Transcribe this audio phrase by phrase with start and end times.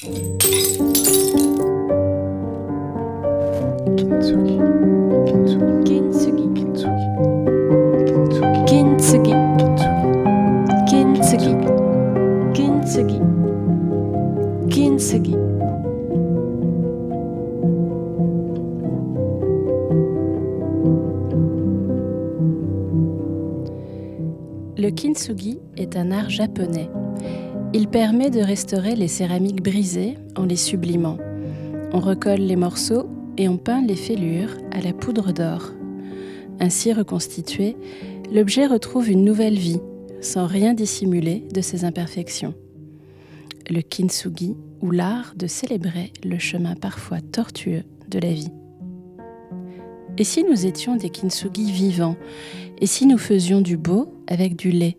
[0.00, 0.16] Kintsugi.
[5.26, 5.76] Kintsugi.
[5.84, 6.46] Kintsugi.
[10.88, 11.52] Kintsugi.
[12.54, 13.20] Kintsugi.
[14.70, 15.36] Kintsugi.
[24.78, 26.88] Le kintsugi est un art japonais
[27.72, 31.18] il permet de restaurer les céramiques brisées en les sublimant.
[31.92, 35.70] On recolle les morceaux et on peint les fêlures à la poudre d'or.
[36.58, 37.76] Ainsi reconstitué,
[38.32, 39.80] l'objet retrouve une nouvelle vie,
[40.20, 42.54] sans rien dissimuler de ses imperfections.
[43.70, 48.50] Le kintsugi, ou l'art de célébrer le chemin parfois tortueux de la vie.
[50.18, 52.16] Et si nous étions des kintsugi vivants?
[52.80, 54.96] Et si nous faisions du beau avec du lait?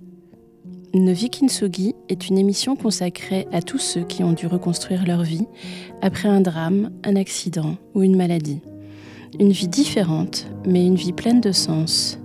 [0.94, 5.48] Novi Kintsugi est une émission consacrée à tous ceux qui ont dû reconstruire leur vie
[6.02, 8.60] après un drame, un accident ou une maladie.
[9.40, 12.20] Une vie différente, mais une vie pleine de sens.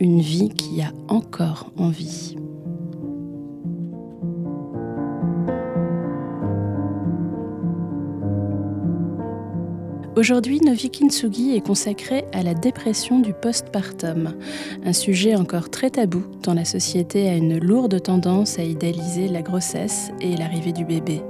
[0.00, 2.36] Une vie qui a encore envie.
[10.18, 14.34] Aujourd'hui, Novi Kintsugi est consacré à la dépression du postpartum,
[14.84, 19.42] un sujet encore très tabou tant la société a une lourde tendance à idéaliser la
[19.42, 21.22] grossesse et l'arrivée du bébé.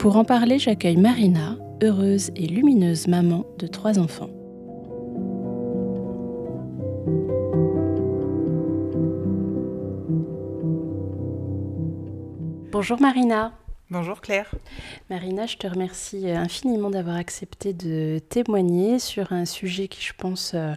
[0.00, 4.30] Pour en parler, j'accueille Marina, heureuse et lumineuse maman de trois enfants.
[12.72, 13.52] Bonjour Marina.
[13.88, 14.52] Bonjour Claire.
[15.10, 20.54] Marina, je te remercie infiniment d'avoir accepté de témoigner sur un sujet qui, je pense,
[20.54, 20.74] euh,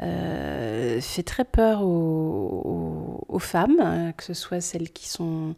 [0.00, 5.56] euh, fait très peur aux, femmes, euh, que ce soit celles qui sont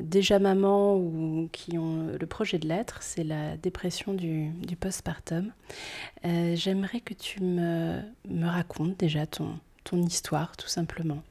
[0.00, 5.52] déjà mamans ou qui ont le projet de l'être, c'est la dépression du, postpartum.
[6.24, 8.02] Euh, J'aimerais que tu me,
[8.42, 11.22] racontes déjà ton histoire, tout simplement.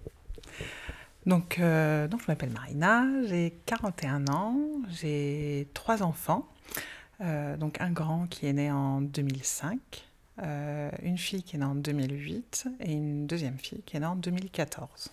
[1.26, 4.58] Donc, euh, donc je m'appelle Marina, j'ai 41 ans,
[4.90, 6.48] j'ai trois enfants.
[7.22, 9.80] Euh, donc un grand qui est né en 2005,
[10.42, 14.06] euh, une fille qui est née en 2008 et une deuxième fille qui est née
[14.06, 15.12] en 2014.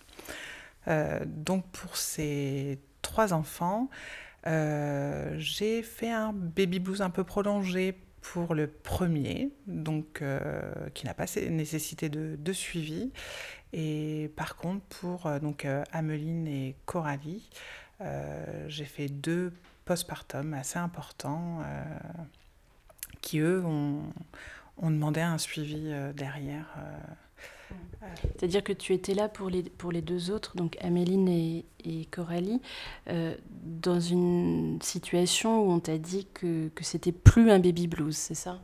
[0.88, 3.88] Euh, donc pour ces trois enfants,
[4.44, 10.22] j'ai fait un baby blues un peu prolongé pour le premier, donc
[10.94, 13.12] qui n'a pas nécessité de suivi.
[13.72, 17.48] Et par contre, pour euh, donc, euh, Ameline et Coralie,
[18.00, 19.52] euh, j'ai fait deux
[19.84, 21.62] postpartum assez importants
[23.20, 24.02] qui, eux, ont,
[24.78, 26.66] ont demandé un suivi derrière.
[28.22, 32.04] C'est-à-dire que tu étais là pour les, pour les deux autres, donc Améline et, et
[32.06, 32.60] Coralie,
[33.08, 38.16] euh, dans une situation où on t'a dit que, que c'était plus un baby blues,
[38.16, 38.60] c'est ça?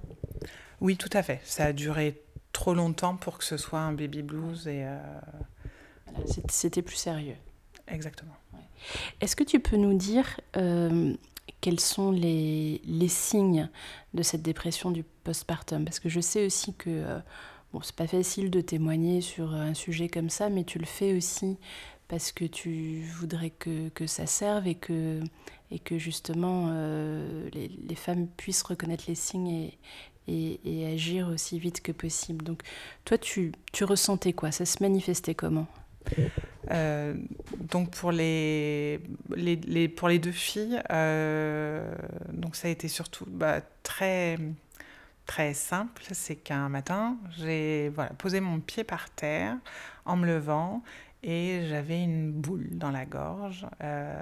[0.81, 1.41] Oui, tout à fait.
[1.45, 2.23] Ça a duré
[2.57, 4.99] trop longtemps pour que ce soit un baby blues et euh,
[6.07, 7.37] Voilà, C'était plus sérieux.
[7.87, 8.35] exactement.
[9.21, 11.15] Est-ce que tu peux nous dire euh,
[11.61, 13.69] quels sont les, les signes
[14.15, 15.85] de cette dépression du postpartum?
[15.85, 17.19] Parce que je sais aussi que euh,
[17.73, 21.13] bon, c'est pas facile de témoigner sur un sujet comme ça, mais tu le fais
[21.15, 21.59] aussi
[22.09, 25.21] parce que tu voudrais que, que ça serve et que,
[25.71, 29.79] et que justement euh, les, les femmes puissent reconnaître les signes et,
[30.29, 32.45] et, agir aussi vite que possible.
[32.45, 32.63] Donc
[33.05, 34.51] toi, tu, ressentais quoi?
[34.53, 35.67] Ça se manifestait comment?
[36.71, 37.15] Euh,
[37.61, 39.01] donc pour les-
[39.97, 41.95] pour les deux filles, euh,
[42.33, 44.39] donc ça a été surtout bah, très
[45.27, 46.03] très simple.
[46.13, 49.57] C'est qu'un matin, j'ai voilà, posé mon pied par terre
[50.05, 50.83] en me levant
[51.23, 54.21] et j'avais une boule dans la gorge, euh,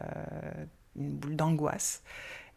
[0.97, 2.03] une boule d'angoisse.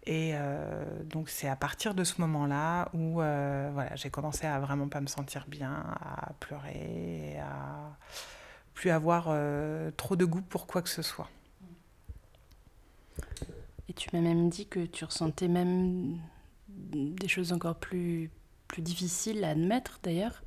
[0.08, 4.58] Et euh, donc c'est à partir de ce moment-là où euh, voilà, j'ai commencé à
[4.58, 7.98] vraiment pas me sentir bien, à pleurer, à
[8.74, 11.30] plus avoir euh, trop de goût pour quoi que ce soit.
[13.90, 16.18] Et tu m'as même dit que tu ressentais même
[16.70, 18.32] des choses encore plus
[18.78, 20.42] difficiles à admettre d'ailleurs.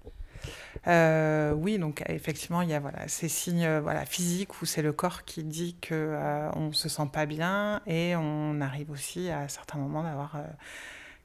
[0.87, 4.83] Euh, oui, donc effectivement, il y a voilà, ces signes euh, voilà, physiques où c'est
[4.83, 9.31] le corps qui dit que euh, on se sent pas bien et on arrive aussi
[9.31, 10.39] à certains moments d'avoir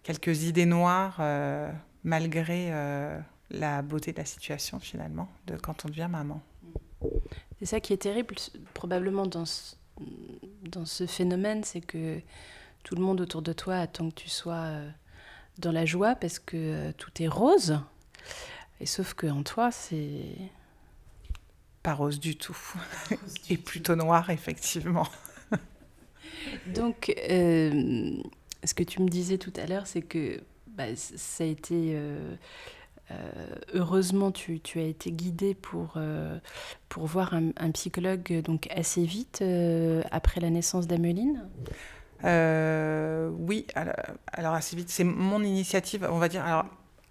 [0.04, 1.22] quelques idées noires
[2.04, 2.72] malgré
[3.52, 6.42] la beauté de la situation finalement de quand on devient maman.
[7.60, 8.36] C'est ça qui est terrible
[8.74, 9.76] probablement dans ce,
[10.64, 12.20] dans ce phénomène, c'est que
[12.84, 14.70] tout le monde autour de toi attend que tu sois
[15.60, 17.80] dans la joie parce que tout est rose.
[18.80, 20.36] Et sauf que en toi, c'est
[21.84, 22.58] Pas rose du tout
[23.50, 25.08] et plutôt noir effectivement.
[26.76, 28.18] Donc, euh,
[28.64, 31.94] Ce que tu me disais tout à l'heure, c'est que bah, ça a été...
[31.96, 32.36] Euh,
[33.74, 36.00] heureusement, tu, tu, as été guidée pour,
[36.90, 39.44] pour voir un, un, psychologue donc assez vite
[40.10, 41.48] après la naissance d'Ameline?
[42.24, 43.96] Oui, alors,
[44.34, 44.90] alors, assez vite.
[44.90, 46.44] C'est mon initiative, on va dire.
[46.44, 46.66] Alors,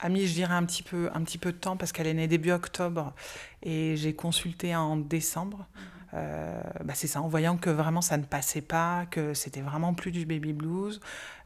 [0.04, 2.28] Ami, je dirais un petit peu, un petit peu de temps parce qu'elle est née
[2.28, 3.14] début octobre
[3.62, 5.66] et j'ai consulté en décembre.
[6.12, 9.94] Euh, bah c'est ça, en voyant que vraiment ça ne passait pas, que c'était vraiment
[9.94, 11.00] plus du baby blues,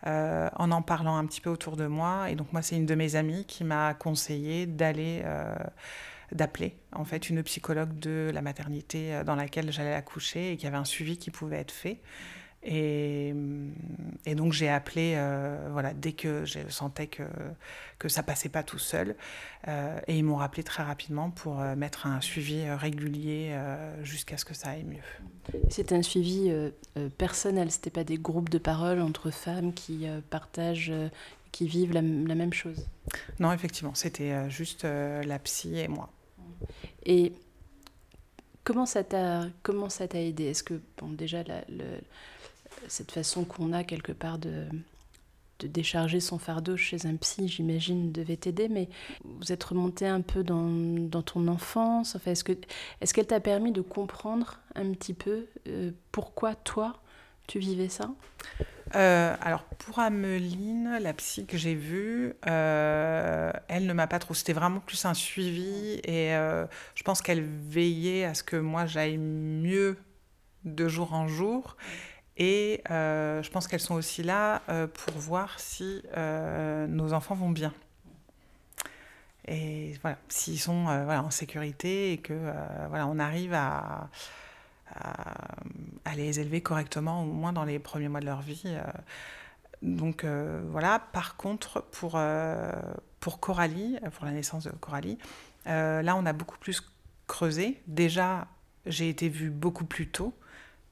[0.08, 2.31] euh, en en parlant un petit peu autour de moi.
[2.31, 5.54] Et donc moi, c'est une de mes amies qui m'a conseillé d'aller, euh,
[6.32, 10.76] d'appeler en fait une psychologue de la maternité dans laquelle j'allais accoucher et qui avait
[10.76, 12.00] un suivi qui pouvait être fait.
[12.64, 13.32] Et,
[14.26, 17.22] et, donc j'ai appelé, euh, voilà, dès que je sentais que,
[17.99, 19.14] que ça passait pas tout seul.
[19.69, 23.56] Euh, et ils m'ont rappelé très rapidement pour euh, mettre un suivi régulier
[24.02, 25.60] jusqu'à ce que ça aille mieux.
[25.70, 26.52] C'était un suivi
[27.16, 30.93] personnel, c'était pas des groupes de parole entre femmes qui partagent,
[31.52, 32.88] qui vivent la, la, même chose?
[33.38, 36.11] Non, effectivement, c'était juste la psy et moi.
[37.06, 37.32] Et
[38.64, 40.44] comment ça t'a comment ça t'a aidé?
[40.44, 42.00] Est-ce que bon déjà la, le,
[42.88, 44.67] cette façon qu'on a quelque part de,
[45.58, 48.88] de décharger son fardeau chez un psy, j'imagine, devait t'aider, mais
[49.25, 50.69] vous êtes remonté un peu dans,
[51.08, 52.14] dans ton enfance.
[52.14, 52.52] Enfin, est-ce, que,
[53.00, 57.00] est-ce qu'elle t'a permis de comprendre un petit peu euh, pourquoi toi,
[57.46, 58.11] tu vivais ça?
[58.94, 64.32] Euh, alors pour Ameline, la psy que j'ai vue, euh, elle ne m'a pas trop.
[64.32, 66.31] C'était vraiment plus un suivi et
[66.94, 69.99] je pense qu'elle veillait à ce que moi j'aille mieux
[70.64, 71.76] de jour en jour
[72.38, 77.35] et euh, je pense qu'elles sont aussi là euh, pour voir si euh, nos enfants
[77.35, 77.75] vont bien.
[79.49, 82.35] Et voilà, s'ils sont voilà, en sécurité et que
[82.90, 84.11] voilà, arrive à,
[86.05, 88.62] à, les élever correctement, au moins dans les premiers mois de leur vie.
[89.81, 92.20] donc voilà, par contre, pour,
[93.20, 95.17] pour Coralie, pour la naissance de Coralie,
[95.64, 96.82] là on a beaucoup plus
[97.26, 97.81] creusé.
[97.87, 98.49] Déjà,
[98.85, 100.35] j'ai été vue beaucoup plus tôt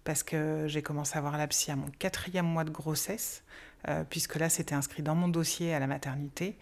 [0.07, 3.43] parce que j'ai commencé à voir la psy à mon quatrième mois de grossesse,
[3.89, 6.57] euh, puisque là c'était inscrit dans mon dossier à la maternité,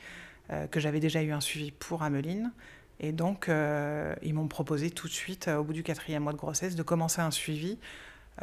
[0.51, 2.53] euh, que j'avais déjà eu un suivi pour Ameline.
[3.01, 6.39] Et donc euh, ils m'ont proposé tout de suite, au bout du quatrième mois de
[6.39, 7.79] grossesse, de commencer un suivi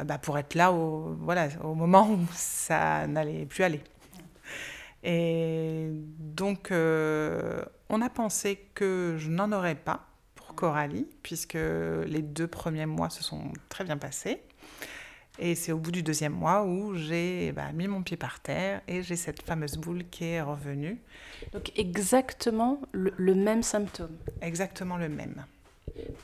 [0.04, 3.82] bah, pour être là au, voilà, au moment où ça n'allait plus aller.
[5.02, 10.06] Et donc on a pensé que je n'en aurais pas
[10.36, 14.42] pour Coralie, puisque les deux premiers mois se sont très bien passés.
[15.38, 18.82] Et c'est au bout du deuxième mois où j'ai bah, mis mon pied par terre
[18.86, 21.00] et j'ai cette fameuse boule qui est revenue.
[21.52, 24.16] Donc exactement le, même symptôme.
[24.42, 25.44] Exactement le même.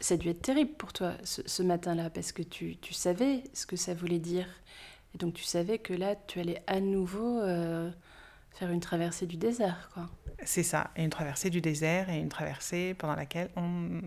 [0.01, 3.67] Ça a dû être terrible pour toi ce, matin-là parce que tu, tu, savais ce
[3.67, 4.47] que ça voulait dire.
[5.15, 7.91] Et donc tu savais que là, tu allais à nouveau euh,
[8.53, 9.91] faire une traversée du désert.
[9.95, 10.09] quoi.
[10.45, 14.03] C'est ça, et une traversée du désert et une traversée pendant laquelle on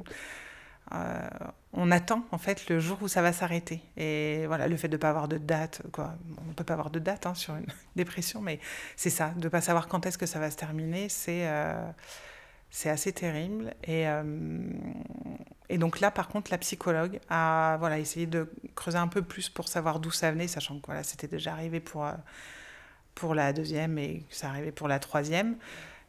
[0.93, 1.29] euh,
[1.73, 3.81] on attend en fait le jour où ça va s'arrêter.
[3.97, 6.15] Et voilà, le fait de ne pas avoir de date, quoi.
[6.43, 7.65] On ne peut pas avoir de date hein, sur une
[7.95, 8.59] dépression, mais
[8.95, 11.91] c'est ça, de ne pas savoir quand est-ce que ça va se terminer, c'est euh,
[12.85, 13.73] assez terrible.
[13.83, 14.23] Et, euh,
[15.69, 19.49] et donc là, par contre, la psychologue a voilà, essayé de creuser un peu plus
[19.49, 22.05] pour savoir d'où ça venait, sachant que voilà, c'était déjà arrivé pour,
[23.15, 25.55] pour la deuxième et que ça arrivait pour la troisième.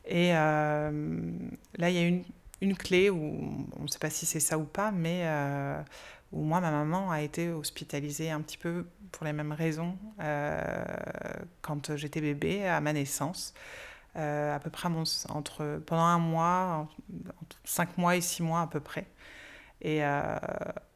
[0.04, 2.24] Et là, il y a une
[2.62, 5.82] une clé, où on ne sait pas si c'est ça ou pas, mais euh,
[6.30, 10.62] où moi, ma maman a été hospitalisée un petit peu pour les mêmes raisons euh,
[11.60, 13.52] quand j'étais bébé, à ma naissance.
[14.14, 14.88] Euh, à peu près
[15.30, 16.88] entre, pendant un mois,
[17.64, 19.06] cinq mois et six mois à peu près.
[19.80, 20.02] Et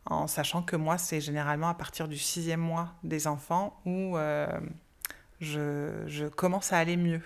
[0.05, 4.17] en sachant que moi, c'est généralement à partir du sixième mois des enfants où
[5.41, 7.23] je, je, commence à aller mieux.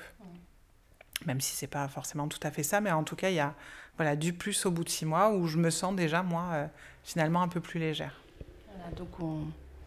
[1.26, 3.40] Même si c'est pas forcément tout à fait ça, mais en tout cas, il y
[3.40, 3.54] a
[3.96, 6.66] voilà, du plus au bout de six mois où je me sens déjà, moi, euh,
[7.04, 8.20] finalement un peu plus légère.
[8.68, 9.44] Voilà, donc on,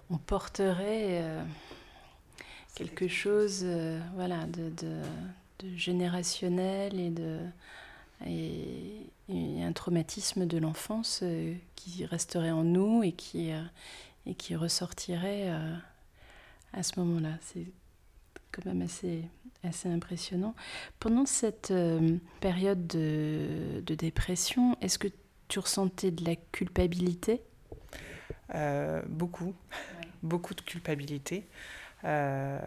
[0.10, 1.44] on porterait euh,
[2.76, 5.02] quelque chose euh, voilà, de, de,
[5.60, 7.40] de, générationnel et, de,
[8.26, 11.24] et, et un traumatisme de l'enfance
[11.76, 13.52] qui resterait en nous et qui,
[14.26, 15.52] et qui ressortirait
[16.74, 17.38] à ce moment-là.
[17.42, 17.66] C'est
[18.54, 19.26] quand même assez,
[19.64, 20.56] assez impressionnant.
[21.00, 25.08] Pendant cette euh, période de, de dépression, est-ce que
[25.48, 27.42] tu ressentais de la culpabilité?
[28.56, 29.54] Euh, Beaucoup,
[30.22, 31.48] beaucoup de culpabilité.
[32.06, 32.60] Euh,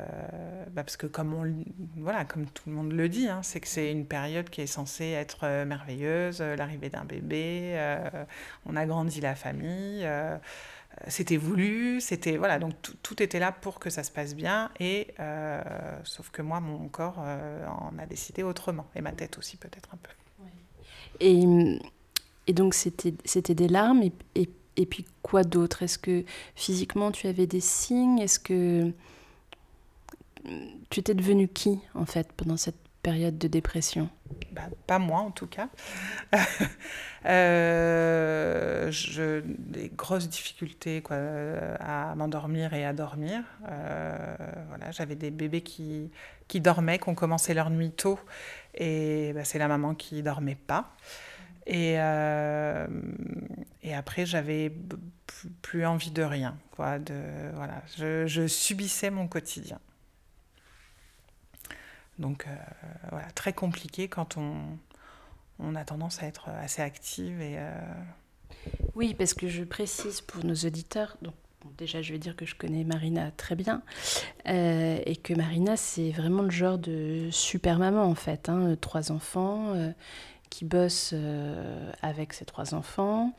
[0.71, 1.65] bah parce que comme, on,
[1.99, 4.67] voilà, comme tout le monde le dit, hein, c'est que c'est une période qui est
[4.67, 7.77] censée être merveilleuse, l'arrivée d'un bébé,
[8.65, 10.09] on a grandi la famille,
[11.09, 12.73] c'était voulu, c'était voilà, donc
[13.03, 15.15] tout, était là pour que ça se passe bien, et
[16.05, 19.99] sauf que moi, mon corps en a décidé autrement, et ma tête aussi peut-être un
[19.99, 20.11] peu.
[21.21, 21.45] Et,
[22.47, 25.83] et donc c'était des larmes, et, et, et puis quoi d'autre?
[25.83, 26.25] Est-ce que
[26.55, 28.19] physiquement tu avais des signes?
[28.19, 28.93] Est-ce que
[30.91, 32.77] tu étais devenu qui en fait pendant cette
[33.07, 34.09] période de dépression
[34.51, 35.69] bah, Pas moi en tout cas.
[37.25, 41.17] euh, je, des grosses difficultés quoi,
[41.79, 43.45] à m'endormir et à dormir.
[43.71, 44.37] Euh,
[44.71, 46.11] voilà, J'avais des bébés qui,
[46.49, 48.19] qui dormaient, qui ont commencé leur nuit tôt
[48.75, 50.93] et bah, c'est la maman qui dormait pas.
[51.65, 52.89] Et, euh,
[53.85, 54.73] et après, j'avais
[55.63, 56.57] plus envie de rien.
[56.73, 57.15] Quoi, de,
[57.55, 59.79] voilà, je, je subissais mon quotidien.
[62.19, 62.55] Donc euh,
[63.11, 64.55] voilà, très compliqué quand on,
[65.59, 67.41] on, a tendance à être assez active.
[67.41, 67.71] Et, euh,
[68.95, 71.35] Oui, parce que je précise pour nos auditeurs, donc
[71.77, 73.83] déjà je vais dire que je connais Marina très bien,
[74.49, 79.13] euh, et que Marina c'est vraiment le genre de super maman en fait, hein, trois
[79.13, 79.75] enfants
[80.57, 83.35] qui bosse euh, avec ses trois enfants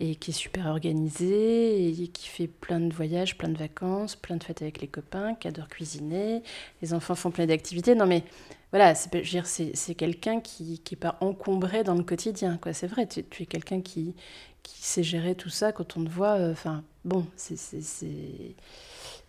[0.00, 4.34] et qui est super organisée et qui fait plein de voyages, plein de vacances, plein
[4.34, 6.42] de fêtes avec les copains, qui adore cuisiner.
[6.82, 7.94] Les enfants font plein d'activités.
[7.94, 8.24] Non mais
[8.72, 12.58] voilà, c'est quelqu'un qui n'est pas encombré dans le quotidien.
[12.72, 14.16] C'est vrai, tu, es quelqu'un qui,
[14.64, 16.34] qui sait gérer tout ça quand on te voit.
[16.34, 18.56] Euh, enfin, bon, c'est c'est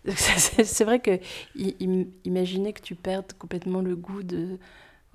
[0.84, 1.20] vrai que
[2.24, 4.58] imaginer que tu perdes complètement le goût de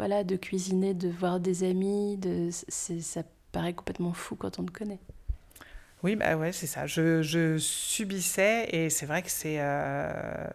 [0.05, 4.71] voilà, de cuisiner, de voir des amis, de, ça paraît complètement fou quand on te
[4.71, 4.99] connaît.
[6.03, 6.85] Oui, bah ouais, c'est ça.
[6.85, 9.59] Je, je, subissais et c'est vrai que c'est.
[9.59, 10.45] Euh,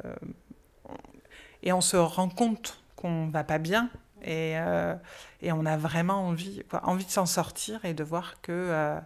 [1.63, 3.89] et on se rend compte qu'on va pas bien
[4.21, 4.95] et, euh,
[5.41, 8.53] et on a vraiment envie, envie de s'en sortir et de voir que.
[8.53, 9.01] Euh,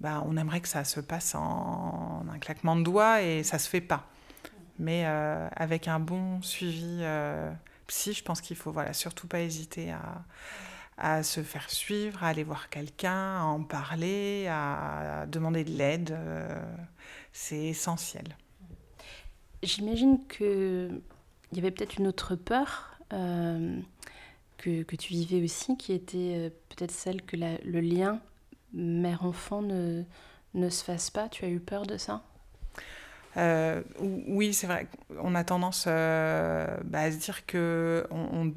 [0.00, 3.68] bah, on aimerait que ça se passe en, un claquement de doigts et ça se
[3.68, 4.08] fait pas.
[4.80, 7.04] Mais avec un bon suivi
[7.88, 10.24] si je pense qu'il faut voilà, surtout pas hésiter à,
[10.98, 16.10] à se faire suivre, à aller voir quelqu'un, à en parler, à, demander de l'aide.
[16.10, 16.48] Euh,
[17.32, 18.36] c'est essentiel.
[19.62, 21.00] J'imagine qu'il
[21.52, 23.78] y avait peut-être une autre peur euh,
[24.56, 28.20] que, que, tu vivais aussi, qui était euh, peut-être celle que le lien
[28.72, 30.02] mère-enfant ne,
[30.54, 31.28] ne se fasse pas.
[31.28, 32.22] Tu as eu peur de ça?
[33.38, 34.86] Euh, oui, c'est vrai.
[35.20, 38.52] On a tendance euh, bah, à se dire que on,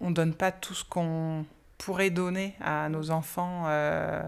[0.00, 1.46] on, donne pas tout ce qu'on
[1.78, 4.22] pourrait donner à nos enfants euh,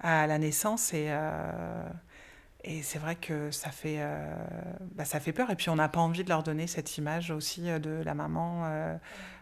[0.00, 1.10] à la naissance et
[2.62, 4.04] et c'est vrai que ça fait,
[4.94, 5.50] bah, ça fait peur.
[5.50, 8.66] Et puis, on n'a pas envie de leur donner cette image aussi de la maman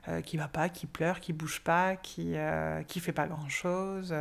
[0.09, 2.37] euh, qui va pas, qui pleure, qui bouge pas, qui
[2.87, 4.15] qui fait pas grand-chose.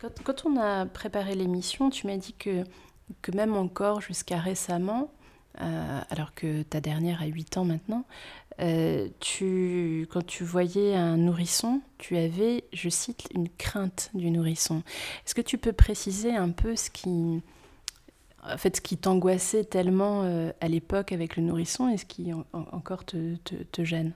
[0.00, 2.64] Quand, quand, on a préparé l'émission, tu m'as dit que
[3.22, 5.10] que même encore jusqu'à récemment,
[5.60, 8.04] euh, alors que ta dernière a 8 ans maintenant,
[8.60, 14.82] euh, tu, quand tu voyais un nourrisson, tu avais, je cite, une crainte du nourrisson.
[15.24, 17.40] Est-ce que tu peux préciser un peu ce qui,
[18.42, 23.04] en fait, qui t'angoissait tellement euh, à l'époque avec le nourrisson et ce qui encore
[23.04, 24.12] te, te, te gêne?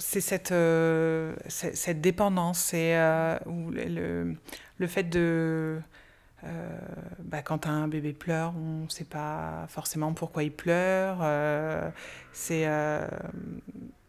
[0.00, 0.54] C'est cette,
[1.48, 2.94] cette, dépendance, c'est
[3.46, 4.36] le,
[4.78, 5.80] le fait de...
[6.44, 6.78] Euh,
[7.18, 11.18] bah, quand un bébé pleure, on ne sait pas forcément pourquoi il pleure.
[11.22, 11.90] Euh,
[12.32, 13.08] c'est euh,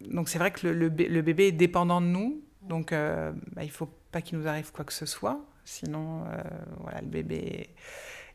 [0.01, 3.33] donc c'est vrai que le, le, bébé est dépendant de nous, donc bah,
[3.63, 6.23] il ne faut pas qu'il nous arrive quoi que ce soit, sinon
[6.81, 7.69] voilà le bébé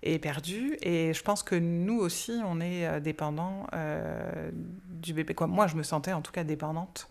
[0.02, 0.76] est perdu.
[0.82, 3.66] Et je pense que nous aussi, on est dépendant
[4.88, 5.34] du bébé.
[5.34, 5.46] Quoi.
[5.46, 7.08] Moi, je me sentais en tout cas dépendante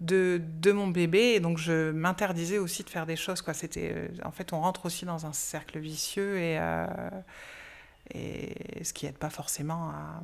[0.00, 1.34] de, de, mon bébé.
[1.34, 3.42] Et donc, je m'interdisais aussi de faire des choses.
[3.42, 3.54] Quoi.
[3.54, 6.86] C'était, euh, en fait, on rentre aussi dans un cercle vicieux et, euh,
[8.12, 10.22] et ce qui n'aide pas forcément à,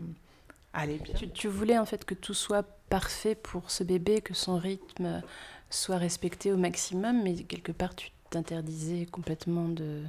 [0.73, 1.15] aller bien.
[1.15, 5.23] Tu, tu, voulais en fait que tout soit parfait pour ce bébé, que son rythme
[5.71, 10.03] soit respecté au maximum, mais quelque part, tu t'interdisais complètement de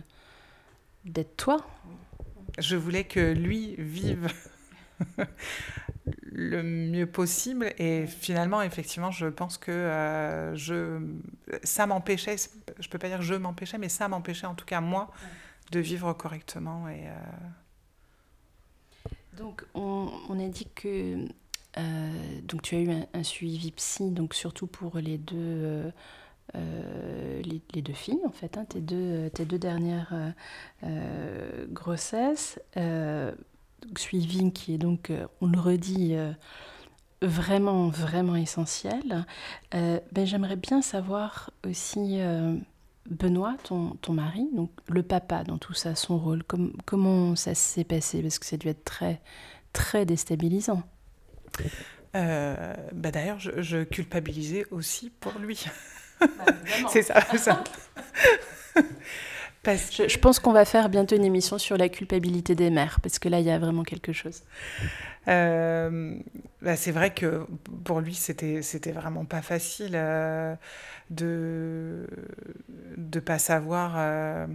[1.05, 1.65] d'être toi.
[2.59, 4.27] Je voulais que lui vive
[6.31, 7.73] le mieux possible.
[7.77, 11.01] Et finalement, effectivement, je pense que euh, je,
[11.63, 12.35] ça m'empêchait,
[12.79, 15.11] je peux pas dire je m'empêchais, mais ça m'empêchait en tout cas moi
[15.71, 16.87] de vivre correctement.
[16.87, 17.11] Et, euh,
[19.37, 21.25] Donc, on, on, a dit que
[21.77, 25.91] euh, donc tu as eu un, suivi psy, donc surtout pour les deux.
[26.53, 30.33] les, les, deux filles, en fait, hein, tes, deux, tes deux dernières
[31.69, 32.59] grossesses
[33.97, 36.31] suivi qui est donc, euh, on le redit, euh,
[37.21, 39.25] vraiment, vraiment essentiel.
[39.73, 42.19] Euh, ben, J'aimerais bien savoir aussi
[43.09, 46.43] Benoît, ton, ton mari, donc le papa dans tout ça, son rôle,
[46.85, 48.21] comment ça s'est passé?
[48.21, 49.21] Parce que ça a dû être très,
[49.73, 50.83] très déstabilisant.
[52.15, 55.65] Euh, bah D'ailleurs, je, je, culpabilisais aussi pour lui.
[56.19, 56.27] Bah,
[56.89, 57.21] c'est ça.
[57.37, 57.63] ça.
[59.75, 63.29] je, pense qu'on va faire bientôt une émission sur la culpabilité des mères, parce que
[63.29, 64.43] là, il y a vraiment quelque chose.
[65.27, 66.15] Euh,
[66.61, 67.45] bah c'est vrai que
[67.83, 70.55] pour lui, c'était vraiment pas facile euh,
[71.09, 72.07] de
[72.97, 74.47] ne pas savoir euh,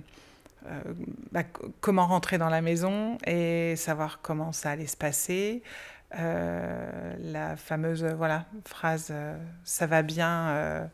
[1.31, 1.43] bah,
[1.81, 5.63] comment rentrer dans la maison et savoir comment ça allait se passer.
[6.15, 9.13] la fameuse voilà, phrase
[9.65, 10.89] ça va bien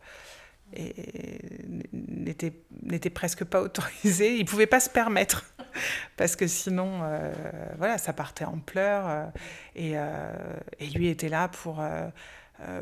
[1.93, 4.35] n'était presque pas autorisé.
[4.37, 5.45] Il ne pouvait pas se permettre
[6.17, 7.33] parce que sinon, euh,
[7.77, 9.09] voilà, ça partait en pleurs.
[9.09, 9.25] Euh,
[9.75, 10.33] et, euh,
[10.79, 11.83] et, lui était là pour,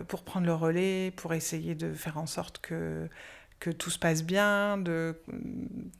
[0.09, 3.09] pour prendre le relais, pour essayer de faire en sorte que,
[3.61, 5.21] que tout se passe bien, de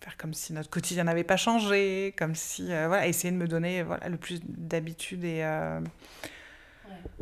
[0.01, 3.83] faire comme si notre quotidien n'avait pas changé, comme si, voilà, essayer de me donner
[3.83, 5.43] voilà, le plus d'habitude et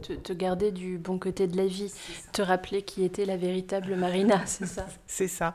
[0.02, 1.92] te, garder du bon côté de la vie,
[2.32, 5.54] te rappeler qui était la véritable Marina, c'est ça C'est ça.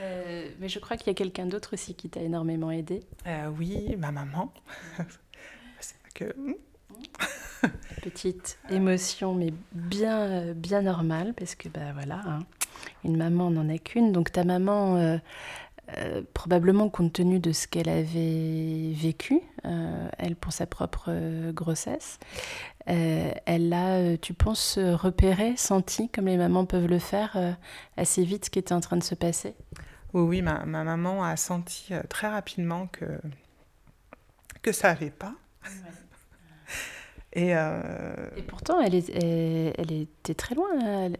[0.00, 3.00] Euh, mais je crois qu'il y a quelqu'un d'autre aussi qui t'a énormément aidé.
[3.26, 4.52] Euh, oui, ma maman.
[6.14, 6.34] que...
[8.02, 12.38] Petite émotion, mais bien, bien normale, parce que bah, voilà, hein,
[13.04, 14.12] une maman n'en a qu'une.
[14.12, 15.18] Donc ta maman, euh,
[15.98, 19.40] euh, probablement compte tenu de ce qu'elle avait vécu,
[20.18, 22.18] elle pour sa propre euh, grossesse.
[22.86, 27.56] elle a, tu penses, repéré, senti, comme les mamans peuvent le faire,
[27.96, 29.54] assez vite ce qui était en train de se passer?
[30.12, 33.20] Oui, oui, ma, ma maman a senti très rapidement que,
[34.62, 35.34] que ça n'allait pas.
[37.32, 39.10] Et, Et, pourtant, elle, est,
[39.78, 40.70] elle, était très loin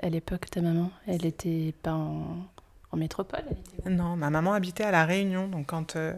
[0.03, 0.91] à, l'époque, ta maman.
[1.07, 2.47] Elle n'était pas en,
[2.93, 3.45] en métropole
[3.88, 6.15] Non, ma maman habitait à La Réunion, donc quand, euh,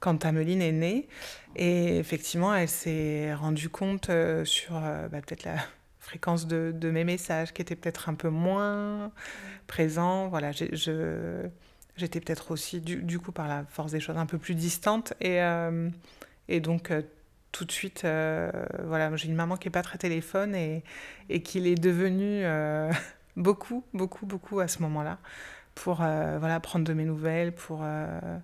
[0.00, 1.08] quand Tameline est née.
[1.56, 5.56] Et effectivement, elle s'est rendue compte euh, sur euh, bah, peut-être la
[6.00, 9.12] fréquence de, mes messages qui était peut-être un peu moins
[9.66, 10.28] présent.
[10.28, 15.12] Voilà, j'étais peut-être aussi, du, coup, par la force des choses, un peu plus distante.
[15.20, 15.38] Et,
[16.48, 16.90] et donc,
[17.52, 18.06] tout de suite,
[18.84, 20.82] voilà, j'ai une maman qui n'est pas très téléphone et,
[21.28, 22.44] et qui l'est devenue
[23.36, 25.18] beaucoup, beaucoup, beaucoup à ce moment-là
[25.78, 28.38] pour euh, voilà, prendre de mes nouvelles, pour euh, euh,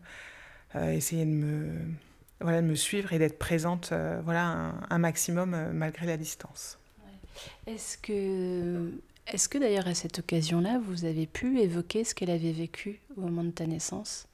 [0.74, 1.70] essayer de me,
[2.40, 3.92] voilà, de me suivre et d'être présente
[4.24, 6.78] voilà, un, maximum malgré la distance.
[7.66, 8.92] Est-ce que,
[9.26, 13.22] est que d'ailleurs à cette occasion-là, vous avez pu évoquer ce qu'elle avait vécu au
[13.22, 14.26] moment de ta naissance?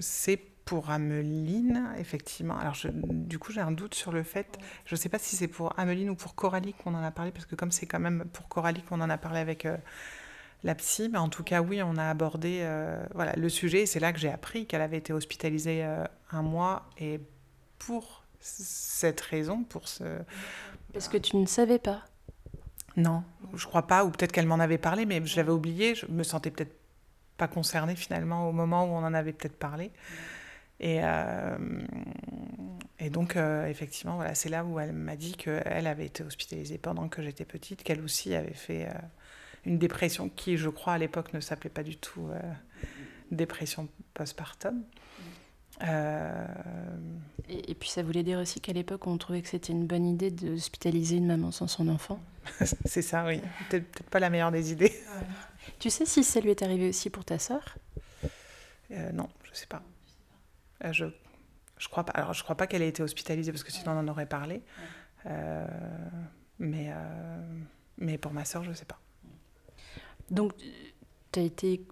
[0.00, 2.56] C'est pour Ameline, effectivement.
[2.56, 4.58] Alors, je, du coup, j'ai un doute sur le fait.
[4.84, 7.30] Je ne sais pas si c'est pour Ameline ou pour Coralie qu'on en a parlé,
[7.30, 9.66] parce que comme c'est quand même pour Coralie qu'on en a parlé avec
[10.64, 13.86] la psy, mais en tout cas, oui, on a abordé euh, voilà, le sujet.
[13.86, 16.86] C'est là que j'ai appris qu'elle avait été hospitalisée euh, un mois.
[16.98, 17.20] Et
[17.78, 20.04] pour cette raison, pour ce...
[20.92, 22.04] Parce que tu ne savais pas
[22.96, 24.04] Non, je crois pas.
[24.04, 25.94] Ou peut-être qu'elle m'en avait parlé, mais je l'avais oublié.
[25.96, 26.76] Je me sentais peut-être
[27.38, 29.90] pas concernée finalement au moment où on en avait peut-être parlé.
[30.78, 31.58] Et, euh,
[33.00, 37.08] et donc, effectivement, voilà, c'est là où elle m'a dit qu'elle avait été hospitalisée pendant
[37.08, 38.88] que j'étais petite, qu'elle aussi avait fait
[39.64, 42.40] une dépression qui, je crois, à l'époque ne s'appelait pas du tout euh,
[43.30, 44.82] dépression postpartum.
[45.82, 46.46] Euh...
[47.48, 50.30] Et, puis ça voulait dire aussi qu'à l'époque, on trouvait que c'était une bonne idée
[50.30, 52.20] d'hospitaliser une maman sans son enfant?
[52.84, 53.40] c'est ça, oui.
[53.68, 54.92] Peut-être peut pas la meilleure des idées.
[55.78, 57.76] Tu sais si ça lui est arrivé aussi pour ta sœur?
[58.90, 59.82] Euh, Non, je sais pas.
[60.84, 61.06] Euh, je
[61.78, 62.12] je crois pas.
[62.12, 64.62] Alors je crois pas qu'elle ait été hospitalisée parce que sinon on en aurait parlé.
[66.58, 66.92] mais
[67.98, 69.01] mais pour ma sœur, je sais pas.
[70.32, 70.52] Donc,
[71.30, 71.82] tu as été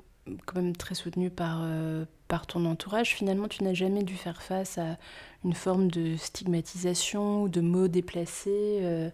[0.46, 3.14] quand même très soutenue par, euh, par ton entourage.
[3.14, 4.96] Finalement, tu n'as jamais dû faire face à
[5.44, 8.78] une forme de stigmatisation ou de mots déplacés.
[8.82, 9.10] Euh,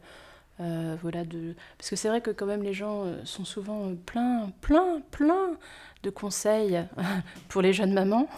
[0.60, 1.22] euh, voilà.
[1.76, 5.56] Parce que c'est vrai que quand même les gens sont souvent plein, plein, plein
[6.02, 6.84] de conseils
[7.48, 8.28] pour les jeunes mamans.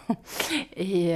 [0.76, 1.14] Et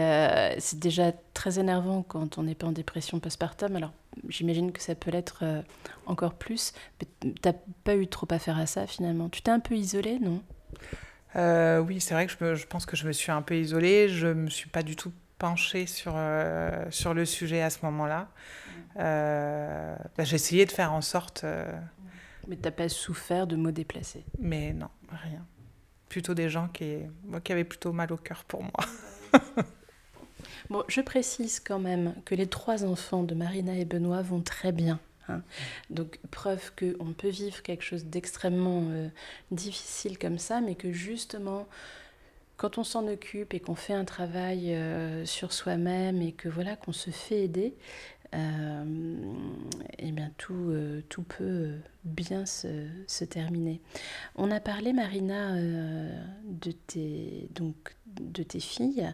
[0.58, 3.74] c'est déjà très énervant quand on n'est pas en dépression postpartum.
[3.76, 3.92] Alors
[4.28, 5.62] j'imagine que ça peut l'être euh,
[6.06, 6.72] encore plus.
[7.40, 9.28] T'as pas eu trop à faire à ça finalement.
[9.28, 10.42] Tu t'es un peu isolée, non?
[11.36, 14.08] Euh, Oui, c'est vrai que je, je, pense que je me suis un peu isolée.
[14.08, 18.28] Je me suis pas du tout penchée sur, euh, sur le sujet à ce moment-là.
[18.96, 21.44] Bah, j'ai essayé de faire en sorte.
[22.48, 24.24] Mais t'as pas souffert de mots déplacés?
[24.38, 25.46] Mais non, rien.
[26.08, 26.98] Plutôt des gens qui,
[27.44, 28.72] qui avaient plutôt mal au cœur pour moi.
[30.70, 34.72] Bon, je précise quand même que les trois enfants de Marina et Benoît vont très
[34.72, 35.00] bien.
[35.28, 35.42] Hein.
[35.90, 39.08] Donc, preuve qu'on peut vivre quelque chose d'extrêmement euh,
[39.50, 41.66] difficile comme ça, mais que justement,
[42.56, 46.76] quand on s'en occupe et qu'on fait un travail euh, sur soi-même et que voilà
[46.76, 47.74] qu'on se fait aider,
[48.34, 48.84] euh,
[49.98, 50.74] eh bien tout,
[51.10, 51.72] tout peut
[52.04, 53.82] bien se, se, terminer.
[54.36, 59.12] On a parlé, Marina, de, tes, donc, de tes filles.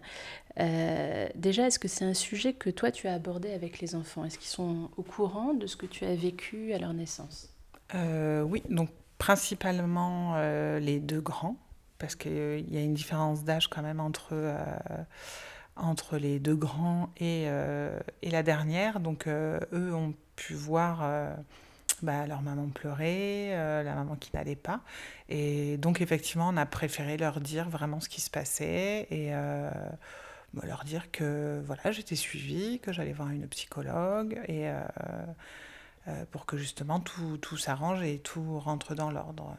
[1.34, 4.24] Déjà, est-ce que c'est un sujet que toi, tu as abordé avec les enfants?
[4.24, 7.48] Est-ce qu'ils sont au courant de ce que tu as vécu à leur naissance?
[7.94, 10.36] Oui, donc principalement
[10.78, 11.56] les deux grands
[11.98, 14.56] parce qu'il y a une différence d'âge quand même entre, euh,
[15.76, 19.00] entre les deux grands et, euh, et la dernière.
[19.00, 21.02] Donc euh, eux ont pu voir
[22.02, 24.80] bah, leur maman pleurer, la maman qui n'allait pas.
[25.28, 29.32] Et donc effectivement, on a préféré leur dire vraiment ce qui se passait et
[30.62, 34.70] leur dire que voilà, j'étais suivie, que j'allais voir une psychologue et
[36.30, 39.54] pour que justement tout, tout s'arrange et tout rentre dans l'ordre.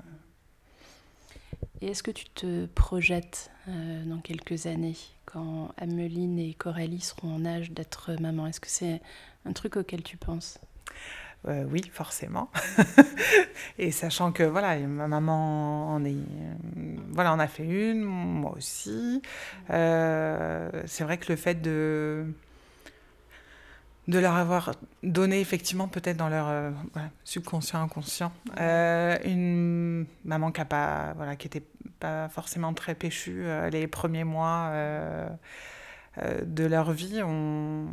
[1.81, 7.35] Et est-ce que tu te projettes euh, dans quelques années, quand Ameline et Coralie seront
[7.35, 8.47] en âge d'être maman?
[8.47, 9.01] Est-ce que c'est
[9.45, 10.59] un truc auquel tu penses?
[11.47, 12.51] Euh, oui, forcément.
[13.77, 16.15] et sachant que voilà, ma maman en est,
[17.11, 19.21] voilà, on a fait une, moi aussi.
[19.69, 22.25] Euh, c'est vrai que le fait de
[24.09, 24.71] de leur avoir
[25.03, 26.71] donné effectivement peut-être dans leur euh,
[27.23, 31.61] subconscient inconscient euh, une maman qui a pas voilà qui était
[31.99, 34.71] pas forcément très péchue euh, les premiers mois
[36.45, 37.87] de leur vie on,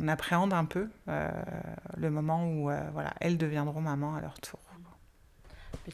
[0.00, 4.60] on appréhende un peu le moment où voilà elles deviendront maman à leur tour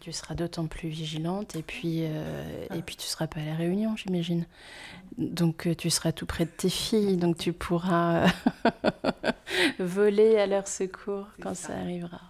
[0.01, 3.55] tu seras d'autant plus vigilante et puis, euh, et puis tu seras pas à la
[3.55, 4.47] réunion, j'imagine.
[5.19, 8.27] Donc euh, tu seras tout près de tes filles, donc tu pourras
[9.79, 11.77] voler à leur secours quand ça.
[11.77, 12.21] arrivera.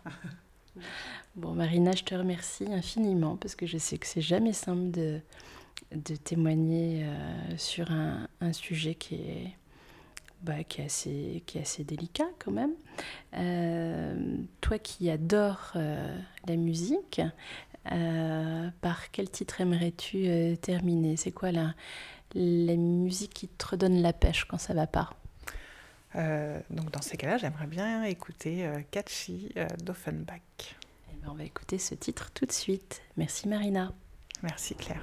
[1.37, 5.21] Bon, Marina, je te remercie infiniment parce que je sais que c'est jamais simple de,
[5.93, 9.51] de témoigner euh, sur un, un, sujet qui est,
[10.43, 12.75] bah, qui, est assez, qui est assez délicat quand même.
[14.61, 17.21] toi qui adores la musique,
[17.93, 21.17] euh, par quel titre aimerais-tu euh, terminer?
[21.17, 21.75] C'est quoi la,
[22.35, 25.11] la musique qui te redonne la pêche quand ça va pas?
[26.17, 30.41] Euh, donc dans ces cas-là, j'aimerais bien écouter Catchy d'Offenbach.
[31.13, 33.03] Eh ben, on va écouter ce titre tout de suite.
[33.17, 33.93] Merci Marina.
[34.45, 35.01] Merci Claire.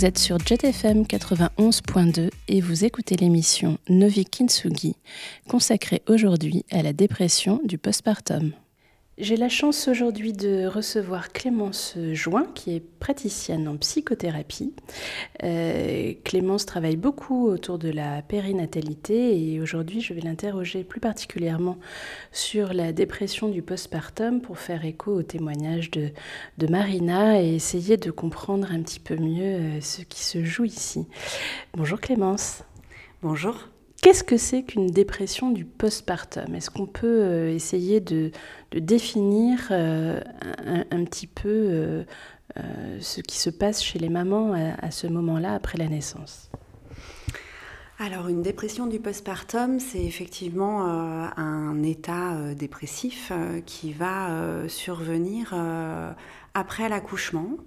[0.00, 4.96] Vous êtes sur JetFM 91.2 et vous écoutez l'émission Novi Kintsugi,
[5.46, 8.52] consacrée aujourd'hui à la dépression du postpartum.
[9.20, 14.72] J'ai la chance aujourd'hui de recevoir Clémence Join, qui est praticienne en psychothérapie.
[15.42, 21.76] Euh, Clémence travaille beaucoup autour de la périnatalité et aujourd'hui je vais l'interroger plus particulièrement
[22.32, 26.08] sur la dépression du postpartum pour faire écho au témoignage de,
[26.56, 30.64] de Marina et essayer de comprendre un petit peu mieux euh, ce qui se joue
[30.64, 31.06] ici.
[31.74, 32.62] Bonjour Clémence.
[33.20, 33.68] Bonjour.
[34.02, 36.54] Qu'est-ce que c'est qu'une dépression du postpartum?
[36.54, 38.30] Est-ce qu'on peut euh, essayer de,
[38.74, 40.20] définir euh,
[40.90, 42.04] un, petit peu euh,
[43.00, 46.50] ce qui se passe chez les mamans à, ce moment-là après la naissance
[48.02, 50.86] alors une dépression du postpartum, c'est effectivement
[51.36, 53.30] un état dépressif
[53.66, 55.54] qui va survenir
[56.54, 57.58] après l'accouchement.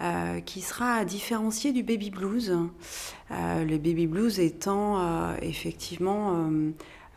[0.00, 2.56] Euh, qui sera à différencier du baby blues.
[3.32, 6.48] Euh, le baby blues étant euh, effectivement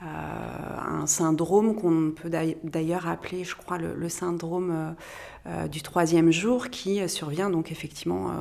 [0.01, 2.29] un syndrome qu'on peut
[2.63, 4.95] d'ailleurs appeler, je crois, le, syndrome
[5.69, 8.31] du troisième jour, qui survient donc effectivement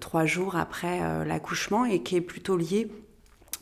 [0.00, 2.90] trois jours après l'accouchement et qui est plutôt lié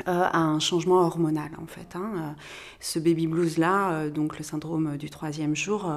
[0.09, 1.95] euh, à un changement hormonal en fait.
[1.95, 2.35] Hein.
[2.79, 5.91] Ce baby blues là, euh, donc le syndrome du troisième jour,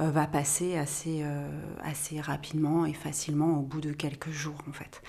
[0.00, 1.24] euh, va passer assez,
[1.82, 5.02] assez rapidement et facilement au bout de quelques jours en fait.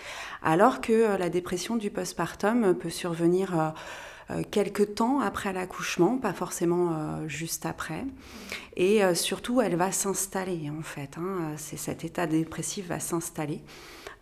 [0.44, 3.74] Alors que la dépression du postpartum peut survenir
[4.52, 8.06] quelques temps après l'accouchement, pas forcément juste après.
[8.78, 11.18] Et surtout, elle va s'installer en fait.
[11.18, 11.54] Hein.
[11.58, 13.62] C'est cet état dépressif va s'installer.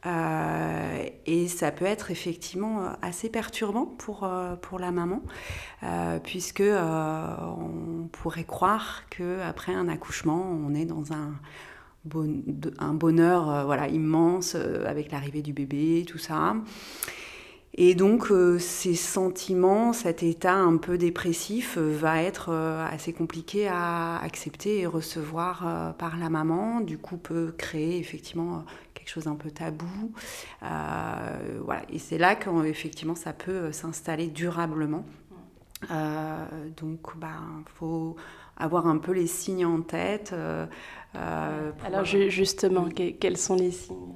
[0.05, 5.21] Euh, et ça peut être effectivement euh, assez perturbant pour, euh, pour la maman,
[6.23, 11.33] puisque on pourrait croire qu'après un accouchement, on est dans un,
[12.79, 16.55] un bonheur voilà, immense avec l'arrivée du bébé, tout ça.
[17.81, 18.27] Et donc
[18.59, 22.51] ces sentiments, cet état un peu dépressif va être
[22.91, 26.81] assez compliqué à accepter et recevoir par la maman.
[26.81, 28.65] Du coup peut créer effectivement
[29.09, 30.11] chose un peu tabou.
[30.63, 31.81] Euh, voilà.
[31.91, 35.05] Et c'est là qu'effectivement ça peut euh, s'installer durablement.
[35.91, 36.45] Euh,
[36.77, 37.39] donc, il bah,
[37.79, 38.17] faut
[38.57, 40.35] avoir un peu les signes en tête.
[41.13, 44.13] Alors, justement, quels sont les signes?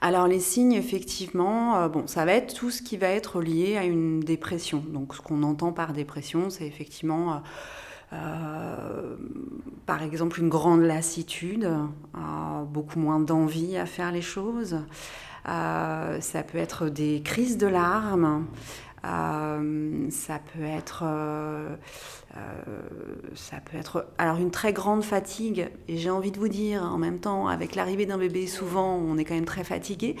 [0.00, 3.84] Alors les signes, effectivement, bon, ça va être tout ce qui va être lié à
[3.84, 4.84] une dépression.
[4.88, 7.42] Donc ce qu'on entend par dépression, c'est effectivement
[8.14, 9.16] euh,
[9.86, 14.78] par exemple une grande lassitude, euh, beaucoup moins d'envie à faire les choses.
[15.48, 18.46] Euh, ça peut être des crises de larmes.
[19.04, 21.04] Ça peut être,
[23.34, 25.70] ça peut être, alors une très grande fatigue.
[25.88, 29.18] Et j'ai envie de vous dire, en même temps, avec l'arrivée d'un bébé, souvent, on
[29.18, 30.16] est quand même très fatigué.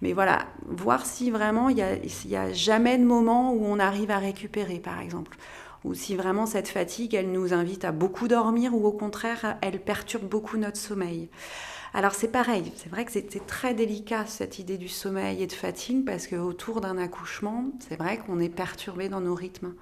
[0.00, 4.18] Mais voilà, voir si vraiment il n'y a jamais de moment où on arrive à
[4.18, 5.36] récupérer, par exemple
[5.84, 9.80] ou si vraiment cette fatigue, elle nous invite à beaucoup dormir ou au contraire, elle
[9.80, 11.28] perturbe beaucoup notre sommeil.
[11.94, 15.52] Alors c'est pareil, c'est vrai que c'était très délicat cette idée du sommeil et de
[15.52, 19.74] fatigue parce qu'autour d'un accouchement, c'est vrai qu'on est perturbé dans nos rythmes.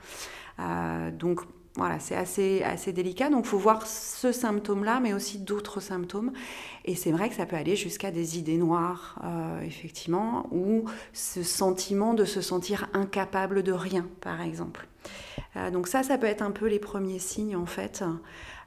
[0.58, 1.42] Euh, donc
[1.76, 3.30] voilà, c'est assez, assez délicat.
[3.30, 6.32] Donc, il faut voir ce symptôme-là, mais aussi d'autres symptômes.
[6.84, 11.44] Et c'est vrai que ça peut aller jusqu'à des idées noires, euh, effectivement, ou ce
[11.44, 14.88] sentiment de se sentir incapable de rien, par exemple.
[15.56, 18.04] Euh, donc ça, ça peut être un peu les premiers signes en fait.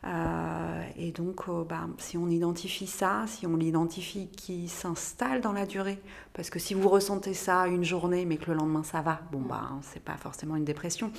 [0.06, 5.54] Euh, et donc, euh, bah, si on identifie ça, si on l'identifie qui s'installe dans
[5.54, 6.00] la durée,
[6.34, 9.40] parce que si vous ressentez ça une journée mais que le lendemain ça va, bon
[9.40, 11.12] bah c'est pas forcément une dépression.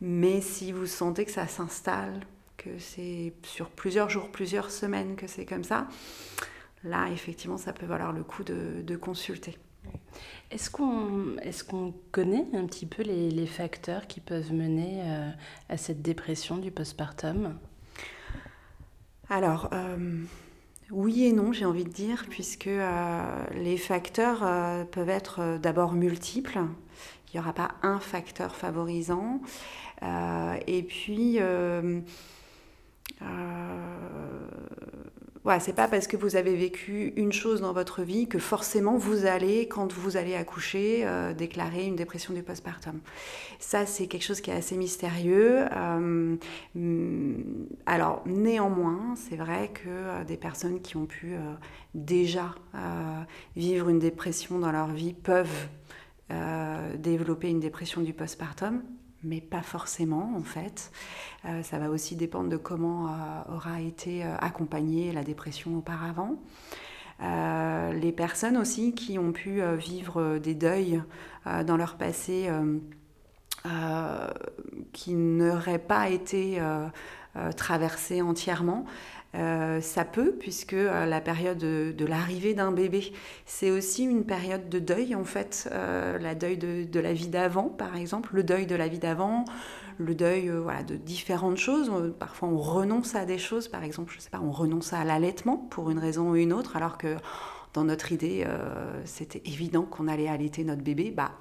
[0.00, 2.20] Mais si vous sentez que ça s'installe,
[2.56, 5.86] que c'est sur plusieurs jours, plusieurs semaines que c'est comme ça,
[6.84, 9.56] là effectivement ça peut valoir le coup de consulter.
[10.50, 11.70] Est-ce qu'on est
[12.12, 15.30] connaît un petit peu les, facteurs qui peuvent mener euh,
[15.68, 17.58] à cette dépression du postpartum?
[19.28, 20.22] Alors, euh,
[20.90, 24.40] oui et non, j'ai envie de dire, puisque euh, les facteurs
[24.90, 26.60] peuvent être d'abord multiples.
[27.28, 29.40] Il n'y aura pas un facteur favorisant.
[30.02, 31.40] et puis,
[35.60, 39.26] c'est pas parce que vous avez vécu une chose dans votre vie que forcément vous
[39.26, 42.98] allez, quand vous allez accoucher, euh, déclarer une dépression du postpartum.
[43.60, 45.66] Ça, c'est quelque chose qui est assez mystérieux.
[45.72, 46.36] Euh,
[47.86, 51.36] alors, néanmoins, c'est vrai que euh, des personnes qui ont pu
[51.94, 52.54] déjà
[53.54, 55.68] vivre une dépression dans leur vie peuvent
[56.98, 58.82] développer une dépression du postpartum
[59.22, 60.92] mais pas forcément en fait.
[61.44, 66.36] Euh, ça va aussi dépendre de comment euh, aura été euh, accompagnée la dépression auparavant.
[67.20, 71.02] les personnes aussi qui ont pu vivre des deuils
[71.64, 72.50] dans leur passé
[74.92, 76.60] qui n'auraient pas été
[77.56, 78.84] traversés entièrement.
[79.34, 83.12] Euh, ça peut, puisque euh, la période de, l'arrivée d'un bébé,
[83.44, 87.64] c'est aussi une période de deuil, en fait, euh, la deuil de, la vie d'avant,
[87.64, 89.44] par exemple, le deuil de la vie d'avant,
[89.98, 91.90] le deuil voilà, de différentes choses.
[92.18, 95.56] Parfois, on renonce à des choses, par exemple, je sais pas, on renonce à l'allaitement
[95.56, 97.16] pour une raison ou une autre, alors que
[97.74, 98.46] dans notre idée,
[99.04, 101.10] c'était évident qu'on allait allaiter notre bébé.
[101.10, 101.32] Bah,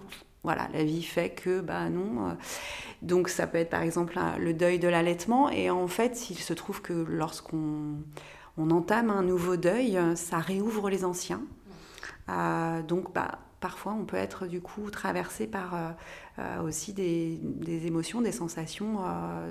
[0.46, 2.30] voilà, la vie fait que, bah non.
[2.30, 2.34] Euh,
[3.02, 5.50] donc ça peut être par exemple le deuil de l'allaitement.
[5.50, 7.98] Et en fait, il se trouve que lorsqu'on
[8.58, 11.42] on entame un nouveau deuil, ça réouvre les anciens.
[12.30, 15.76] Euh, donc bah, parfois on peut être du coup traversé par
[16.40, 19.00] euh, aussi des, des, émotions, des sensations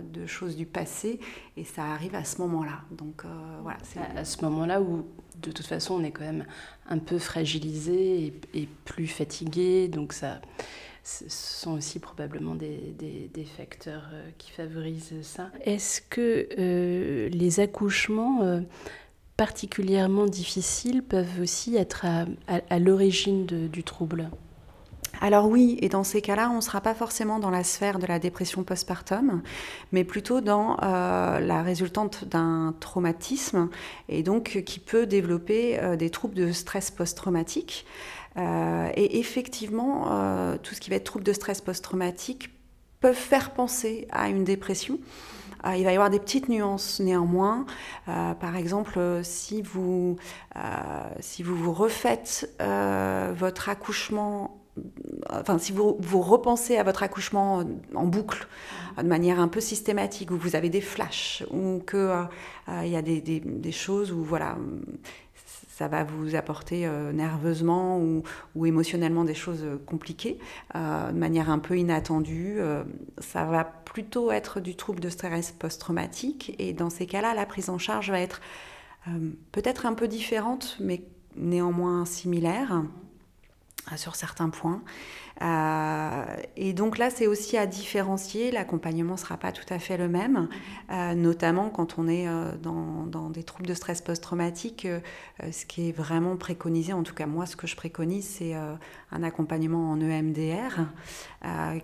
[0.02, 1.18] de choses du passé.
[1.56, 2.82] Et ça arrive à ce moment-là.
[2.92, 3.24] Donc
[3.62, 3.78] voilà.
[4.16, 5.04] À ce moment-là où
[5.44, 6.44] de toute façon on est quand même
[6.88, 9.88] un peu fragilisé et, plus fatigué.
[9.88, 10.40] Donc ça
[11.04, 15.50] ce sont aussi probablement des, facteurs euh, qui favorisent ça.
[15.62, 18.60] Est-ce que euh, les accouchements euh,
[19.36, 22.06] particulièrement difficiles peuvent aussi être
[22.48, 24.30] à, l'origine du trouble?
[25.20, 28.06] Alors oui, et dans ces cas-là, on ne sera pas forcément dans la sphère de
[28.06, 29.42] la dépression postpartum,
[29.92, 33.68] mais plutôt dans la résultante d'un traumatisme,
[34.08, 37.86] et donc qui peut développer des troubles de stress post-traumatique.
[38.36, 42.50] Euh, et effectivement, euh, tout ce qui va être trouble de stress post-traumatique
[43.00, 44.98] peuvent faire penser à une dépression.
[45.66, 47.66] Euh, il va y avoir des petites nuances néanmoins.
[48.06, 50.16] par exemple, si vous,
[51.20, 52.50] si vous vous refaites
[53.36, 54.63] votre accouchement
[55.30, 58.46] enfin, si vous, repensez à votre accouchement en boucle,
[58.98, 62.28] de manière un peu systématique, où vous avez des flashs, ou qu'il
[62.82, 64.56] il y a des, choses où voilà,
[65.74, 68.00] ça va vous apporter euh, nerveusement
[68.54, 70.38] ou, émotionnellement des choses euh, compliquées,
[70.76, 72.58] euh, de manière un peu inattendue.
[73.18, 77.70] ça va plutôt être du trouble de stress post-traumatique et dans ces cas-là, la prise
[77.70, 78.40] en charge va être
[79.52, 81.02] peut-être un peu différente, mais
[81.36, 82.82] néanmoins similaire
[83.96, 84.82] sur certains points.
[85.42, 86.24] Euh,
[86.56, 88.50] et donc là, c'est aussi à différencier.
[88.50, 90.48] L'accompagnement ne sera pas tout à fait le même,
[90.90, 94.86] euh, notamment quand on est euh, dans, dans, des troubles de stress post-traumatique.
[95.50, 99.22] ce qui est vraiment préconisé, en tout cas moi, ce que je préconise, c'est un
[99.22, 100.80] accompagnement en EMDR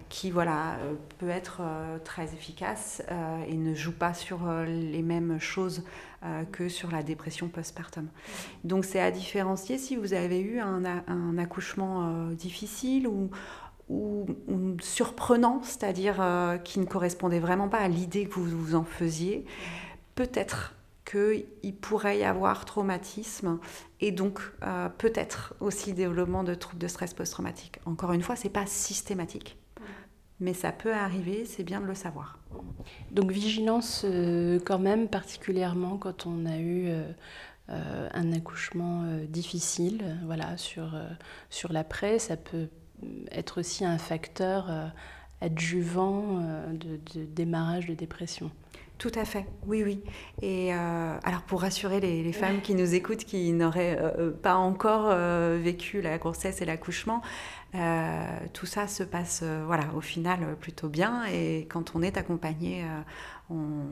[0.09, 0.79] qui voilà,
[1.19, 1.63] peut être
[2.05, 3.03] très efficace
[3.49, 5.85] et ne joue pas sur les mêmes choses
[6.53, 8.09] que sur la dépression postpartum.
[8.65, 13.31] Donc c'est à différencier si vous avez eu un, accouchement difficile ou
[14.81, 19.45] surprenant, c'est-à-dire euh, qui ne correspondait vraiment pas à l'idée que vous vous en faisiez,
[20.15, 23.59] peut-être qu'il pourrait y avoir traumatisme
[24.01, 27.81] et donc euh, peut-être aussi développement de troubles de stress post-traumatique.
[27.85, 29.57] Encore une fois, ce n'est pas systématique,
[30.41, 32.39] mais ça peut arriver, c'est bien de le savoir.
[33.11, 36.89] Donc vigilance euh, quand même, particulièrement quand on a eu...
[38.15, 41.01] un accouchement difficile, voilà, sur,
[41.51, 42.67] sur l'après, ça peut
[43.31, 44.87] être aussi un facteur euh,
[45.41, 48.51] adjuvant euh, de, démarrage de dépression.
[49.01, 50.03] Tout à fait, oui, oui.
[50.43, 53.99] Et euh, alors pour rassurer les, femmes qui nous écoutent, qui n'auraient
[54.43, 55.13] pas encore
[55.57, 57.23] vécu la grossesse et l'accouchement,
[58.53, 61.25] tout ça se passe, voilà, au final plutôt bien.
[61.33, 62.85] Et quand on est accompagné,
[63.49, 63.87] on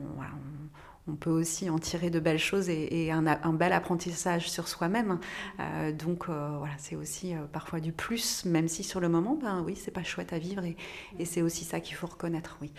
[1.09, 5.19] on peut aussi en tirer de belles choses et, un, bel apprentissage sur soi-même.
[5.59, 9.37] Euh, donc euh, voilà, c'est aussi euh, parfois du plus, même si sur le moment,
[9.41, 10.75] ben oui, c'est pas chouette à vivre et,
[11.25, 12.71] c'est aussi ça qu'il faut reconnaître, oui.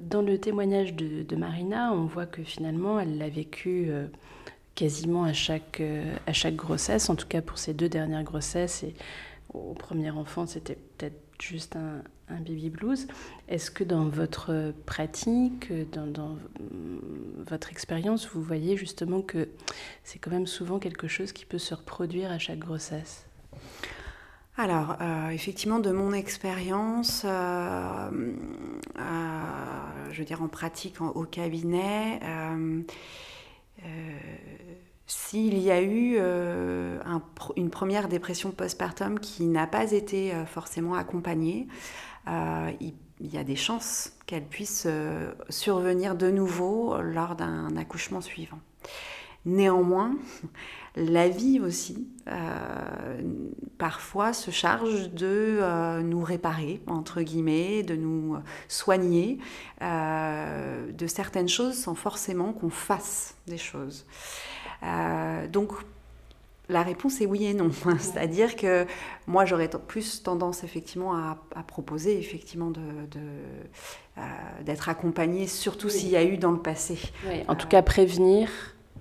[0.00, 3.90] dans le témoignage de, Marina, on voit que finalement, elle l'a vécu
[4.74, 5.82] quasiment à chaque,
[6.26, 8.94] à chaque grossesse, en tout cas pour ses deux dernières grossesses et
[9.54, 13.06] au premier enfant, c'était peut-être juste un, un baby blues.
[13.48, 16.36] Est-ce que dans votre pratique, dans,
[17.46, 19.48] votre expérience, vous voyez justement que
[20.04, 23.26] c'est quand même souvent quelque chose qui peut se reproduire à chaque grossesse?
[24.58, 28.10] Alors, euh, effectivement, de mon expérience, euh,
[28.98, 29.40] euh,
[30.10, 32.20] je veux dire en pratique au cabinet,
[35.06, 36.18] s'il y a eu
[37.56, 41.68] une première dépression postpartum qui n'a pas été forcément accompagnée,
[42.28, 48.20] euh, il, y a des chances qu'elle puisse euh, survenir de nouveau lors d'un accouchement
[48.20, 48.58] suivant.
[49.44, 50.16] Néanmoins,
[50.96, 53.22] la vie aussi, euh,
[53.78, 58.36] parfois, se charge de nous réparer, entre guillemets, de nous
[58.68, 59.38] soigner
[59.80, 64.04] de certaines choses sans forcément qu'on fasse des choses.
[65.52, 65.72] donc,
[66.68, 67.70] la réponse est oui et non.
[67.98, 68.86] C'est-à-dire que
[69.26, 72.80] moi, j'aurais plus tendance effectivement à, proposer effectivement de,
[74.18, 74.20] euh,
[74.64, 76.98] d'être accompagnée, surtout s'il y a eu dans le passé.
[77.48, 78.48] en tout cas, prévenir.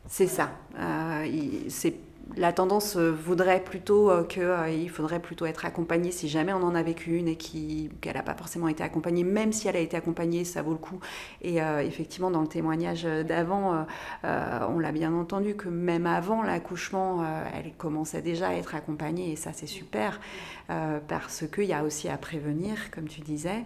[0.07, 0.51] C'est ça.
[0.78, 1.26] Euh,
[1.70, 1.95] c'est
[2.38, 6.63] la tendance euh, voudrait plutôt euh, qu'il euh, faudrait plutôt être accompagné si jamais on
[6.63, 9.79] en a vécu une et qu'elle n'a pas forcément été accompagnée, même si elle a
[9.79, 10.99] été accompagnée, ça vaut le coup.
[11.41, 13.86] Et effectivement, dans le témoignage d'avant,
[14.23, 19.36] on l'a bien entendu que même avant l'accouchement, elle commençait déjà à être accompagnée et
[19.36, 20.19] ça c'est super
[20.67, 23.65] parce qu'il y a aussi à prévenir, comme tu disais.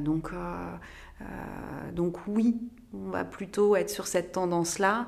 [0.00, 0.30] donc,
[1.92, 2.60] donc oui,
[2.94, 5.06] on va plutôt être sur cette tendance-là.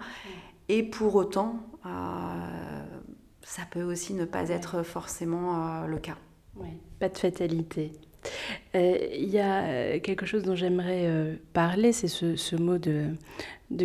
[0.69, 6.17] Et pour autant, ça peut aussi ne pas être forcément euh, le cas.
[6.57, 6.69] Oui,
[6.99, 7.93] pas de fatalité.
[8.75, 13.17] Euh, il y a quelque chose dont j'aimerais parler, c'est ce, mot de,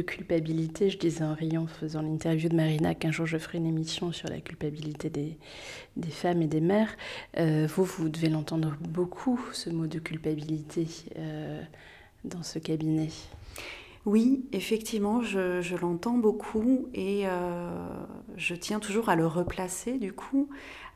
[0.02, 0.90] culpabilité.
[0.90, 4.28] Je disais en riant, faisant l'interview de Marina, qu'un jour je ferai une émission sur
[4.28, 6.98] la culpabilité des femmes et des mères.
[7.38, 10.86] vous, vous devez l'entendre beaucoup, ce mot de culpabilité,
[12.26, 13.10] dans ce cabinet.
[14.06, 17.88] Oui, effectivement, je, l'entends beaucoup et euh,
[18.38, 20.48] je tiens toujours à le replacer du coup.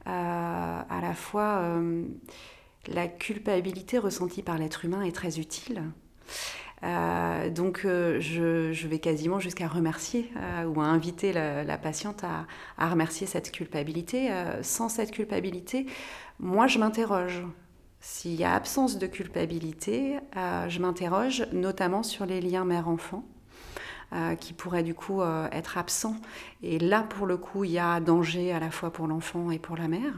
[0.05, 2.03] Euh, à la fois, euh,
[2.88, 5.82] la culpabilité ressentie par l'être humain est très utile.
[7.55, 10.32] donc je, vais quasiment jusqu'à remercier
[10.68, 12.45] ou à inviter la, patiente à,
[12.78, 14.30] à, remercier cette culpabilité.
[14.62, 15.88] sans cette culpabilité,
[16.39, 17.43] moi je m'interroge.
[18.02, 23.24] S'il y a absence de culpabilité, euh, je m'interroge notamment sur les liens mère-enfant.
[24.12, 26.16] Euh, qui pourraient du coup euh, être absents.
[26.64, 29.60] Et là, pour le coup, il y a danger à la fois pour l'enfant et
[29.60, 30.16] pour la mère.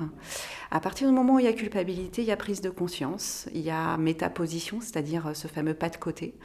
[0.71, 3.49] À partir du moment où il y a culpabilité, il y a prise de conscience,
[3.53, 6.35] il y a métaposition, c'est-à-dire ce fameux pas de côté,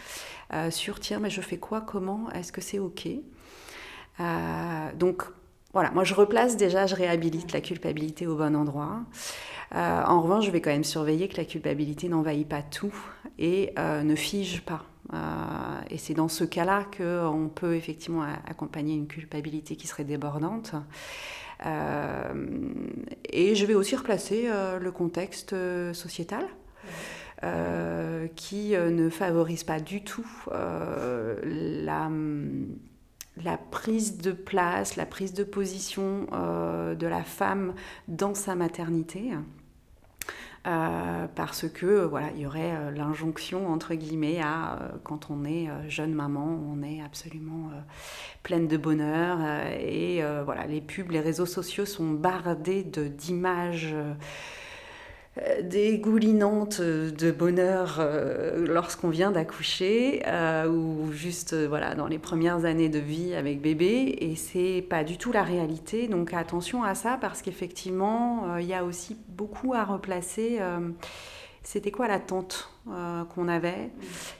[0.70, 3.06] sur tiens, mais je fais quoi, comment, est-ce que c'est OK?
[4.96, 5.22] Donc,
[5.76, 9.02] voilà, moi je replace déjà, je réhabilite la culpabilité au bon endroit.
[9.74, 12.94] Euh, en revanche, je vais quand même surveiller que la culpabilité n'envahit pas tout
[13.38, 14.86] et euh, ne fige pas.
[15.12, 15.18] Euh,
[15.90, 20.72] et c'est dans ce cas-là qu'on peut effectivement accompagner une culpabilité qui serait débordante.
[21.62, 24.48] et je vais aussi replacer
[24.80, 25.54] le contexte
[25.92, 26.46] sociétal.
[28.34, 30.26] qui ne favorise pas du tout
[31.44, 32.08] la,
[33.42, 37.74] la, prise de place, la prise de position de la femme
[38.08, 39.32] dans sa maternité.
[40.66, 45.44] Euh, parce que voilà, il y aurait euh, l'injonction entre guillemets à euh, quand on
[45.44, 47.70] est jeune maman, on est absolument
[48.42, 49.38] pleine de bonheur
[49.80, 54.14] et voilà, les pubs, les réseaux sociaux sont bardés d'images euh,
[55.62, 62.88] dégoulinante de bonheur euh, lorsqu'on vient d'accoucher euh, ou juste voilà dans les premières années
[62.88, 64.16] de vie avec bébé.
[64.20, 66.08] Et c'est pas du tout la réalité.
[66.08, 70.58] Donc attention à ça parce qu'effectivement il y a aussi beaucoup à replacer
[71.62, 73.90] c'était quoi l'attente qu'on avait?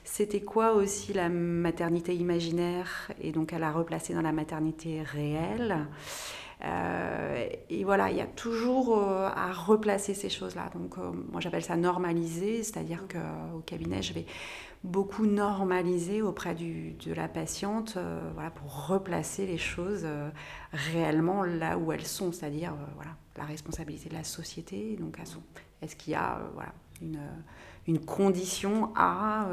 [0.04, 3.10] C'était quoi aussi la maternité imaginaire?
[3.20, 5.86] Et donc à la replacer dans la maternité réelle
[6.66, 10.70] euh, et voilà, il y a toujours euh, à replacer ces choses-là.
[10.74, 14.26] Donc, euh, moi, j'appelle ça normaliser, c'est-à-dire qu'au cabinet, je vais
[14.84, 17.98] beaucoup normaliser auprès de la patiente
[18.34, 20.06] voilà, pour replacer les choses
[20.72, 24.96] réellement là où elles sont, c'est-à-dire voilà, la responsabilité de la société.
[24.96, 25.18] Donc,
[25.82, 27.18] est-ce qu'il y a voilà, une,
[27.88, 29.48] une condition à,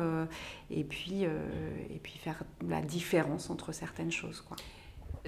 [0.69, 4.41] et, puis, et puis faire la différence entre certaines choses.
[4.41, 4.57] Quoi.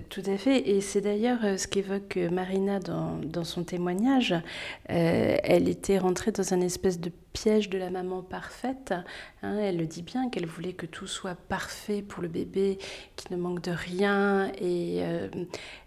[0.09, 4.33] Tout à fait, et c'est d'ailleurs euh, ce qu'évoque euh, Marina dans, dans, son témoignage.
[4.89, 8.93] Euh, elle était rentrée dans un espèce de piège de la maman parfaite.
[9.41, 9.57] Hein.
[9.57, 12.77] elle le dit bien, qu'elle voulait que tout soit parfait pour le bébé,
[13.15, 15.01] qu'il ne manque de rien, et,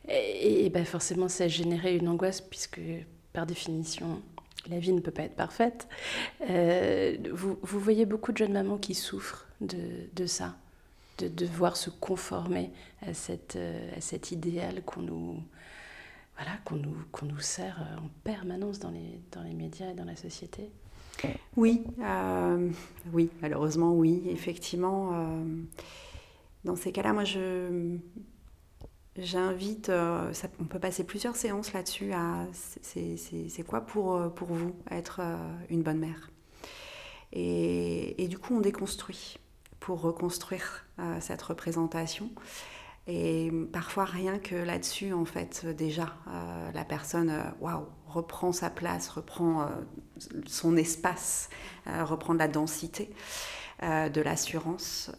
[0.08, 2.80] et, ben forcément ça générait une angoisse puisque
[3.32, 4.22] par définition
[4.70, 5.86] la vie ne peut pas être parfaite.
[6.48, 9.78] vous, vous, voyez beaucoup de jeunes mamans qui souffrent de,
[10.14, 10.56] de ça
[11.18, 12.70] de devoir se conformer
[13.02, 15.42] à, cette, euh, à cet idéal qu'on nous,
[16.36, 19.94] voilà, qu'on nous, qu'on nous sert euh, en permanence dans les, dans les médias et
[19.94, 20.70] dans la société
[21.56, 22.70] Oui, euh,
[23.12, 25.42] oui, malheureusement oui, effectivement.
[26.64, 27.96] dans ces cas-là, moi je,
[29.20, 35.20] J'invite, on peut passer plusieurs séances là-dessus, à c'est quoi pour, pour vous être
[35.70, 36.30] une bonne mère?
[37.32, 39.38] Et, et, du coup, on déconstruit
[39.80, 42.30] pour reconstruire euh, cette représentation.
[43.06, 48.68] Et parfois, rien que là-dessus, en fait, déjà, euh, la personne, euh, waouh, reprend sa
[48.68, 49.68] place, reprend
[50.46, 51.50] son espace,
[51.86, 53.10] reprend de la densité,
[53.82, 55.12] de l'assurance.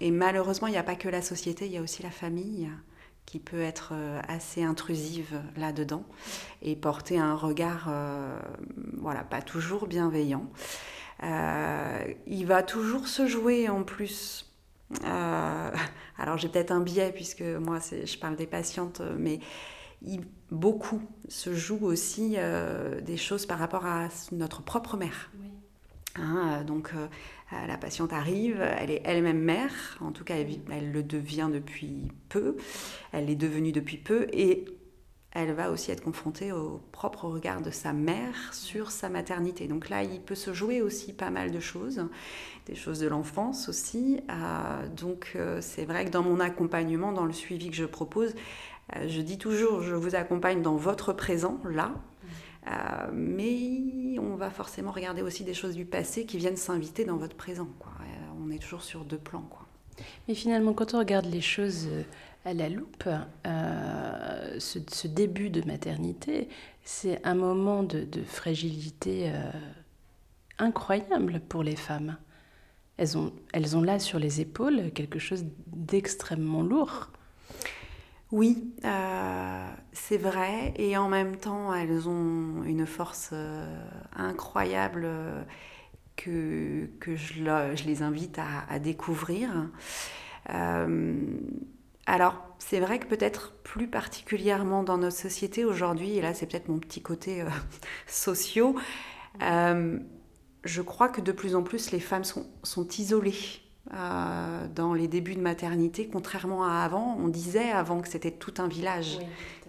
[0.00, 2.70] et malheureusement, il n'y a pas que la société, il y a aussi la famille
[3.24, 3.94] qui peut être
[4.28, 6.04] assez intrusive là-dedans
[6.60, 7.90] et porter un regard,
[8.98, 10.46] voilà, pas toujours bienveillant.
[11.22, 14.48] Il va toujours se jouer en plus
[15.04, 19.40] alors j'ai peut-être un biais puisque moi je parle des patientes, mais
[20.50, 25.30] beaucoup se joue aussi euh, des choses par rapport à notre propre mère.
[26.16, 27.06] Hein, euh, donc euh,
[27.66, 32.56] la patiente arrive, elle est elle-même mère, en tout cas elle, le devient depuis peu,
[33.12, 34.64] elle est devenue depuis peu et
[35.34, 39.66] elle va aussi être confrontée au propre regard de sa mère sur sa maternité.
[39.66, 42.06] Donc là, il peut se jouer aussi pas mal de choses,
[42.66, 44.20] des choses de l'enfance aussi.
[44.96, 48.34] donc c'est vrai que dans mon accompagnement, dans le suivi que je propose,
[48.96, 51.92] euh, je dis toujours, je vous accompagne dans votre présent, là,
[52.66, 57.16] euh, mais on va forcément regarder aussi des choses du passé qui viennent s'inviter dans
[57.16, 57.68] votre présent.
[57.84, 58.04] Euh,
[58.44, 59.46] on est toujours sur deux plans.
[59.50, 59.66] Quoi.
[60.28, 61.88] Mais finalement, quand on regarde les choses
[62.44, 63.08] à la loupe,
[63.44, 66.48] ce, début de maternité,
[66.82, 69.32] c'est un moment de, fragilité
[70.58, 72.16] incroyable pour les femmes.
[72.96, 77.10] Elles ont, elles ont là sur les épaules quelque chose d'extrêmement lourd.
[78.32, 80.72] Oui, euh, c'est vrai.
[80.76, 83.66] Et en même temps, elles ont une force euh,
[84.16, 85.42] incroyable euh,
[86.16, 89.50] que je, les invite à, découvrir.
[92.06, 96.68] Alors, c'est vrai que peut-être plus particulièrement dans notre société aujourd'hui, et là c'est peut-être
[96.68, 97.44] mon petit côté
[98.06, 98.76] socio,
[99.40, 105.08] je crois que de plus en plus les femmes sont, sont isolées euh, dans les
[105.08, 107.16] débuts de maternité, contrairement à avant.
[107.18, 109.18] On disait avant que c'était tout un village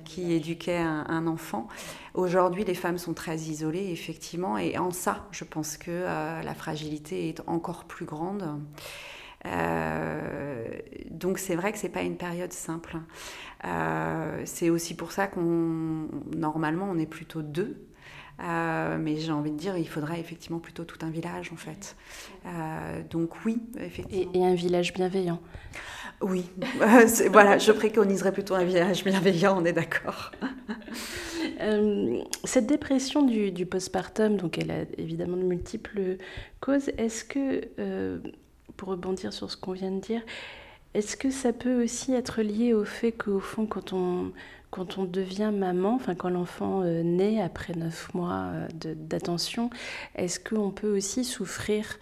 [0.06, 1.68] qui éduquait un, enfant.
[2.14, 6.54] Aujourd'hui, les femmes sont très isolées, effectivement, et en ça, je pense que euh, la
[6.54, 8.62] fragilité est encore plus grande.
[9.46, 10.64] Euh,
[11.12, 12.98] donc c'est vrai que c'est pas une période simple.
[14.46, 17.78] c'est aussi pour ça qu'on normalement on est plutôt deux
[18.41, 21.96] euh, mais j'ai envie de dire, il faudrait effectivement plutôt tout un village en fait.
[22.46, 24.32] Euh, donc oui, effectivement.
[24.34, 25.39] Et, un village bienveillant.
[26.22, 26.46] Oui,
[27.32, 30.32] voilà, je préconiserais plutôt un village bienveillant, on est d'accord.
[31.60, 36.18] Euh, cette dépression du, du, postpartum, donc elle a évidemment de multiples
[36.62, 36.89] causes.
[36.98, 37.62] Est-ce que,
[38.84, 40.22] pour rebondir sur ce qu'on vient de dire,
[40.94, 44.34] est-ce que ça peut aussi être lié au fait qu'au fond, quand on,
[44.72, 49.70] quand on devient maman, enfin quand l'enfant euh, naît après neuf mois euh, d'attention,
[50.16, 51.98] est-ce qu'on peut aussi souffrir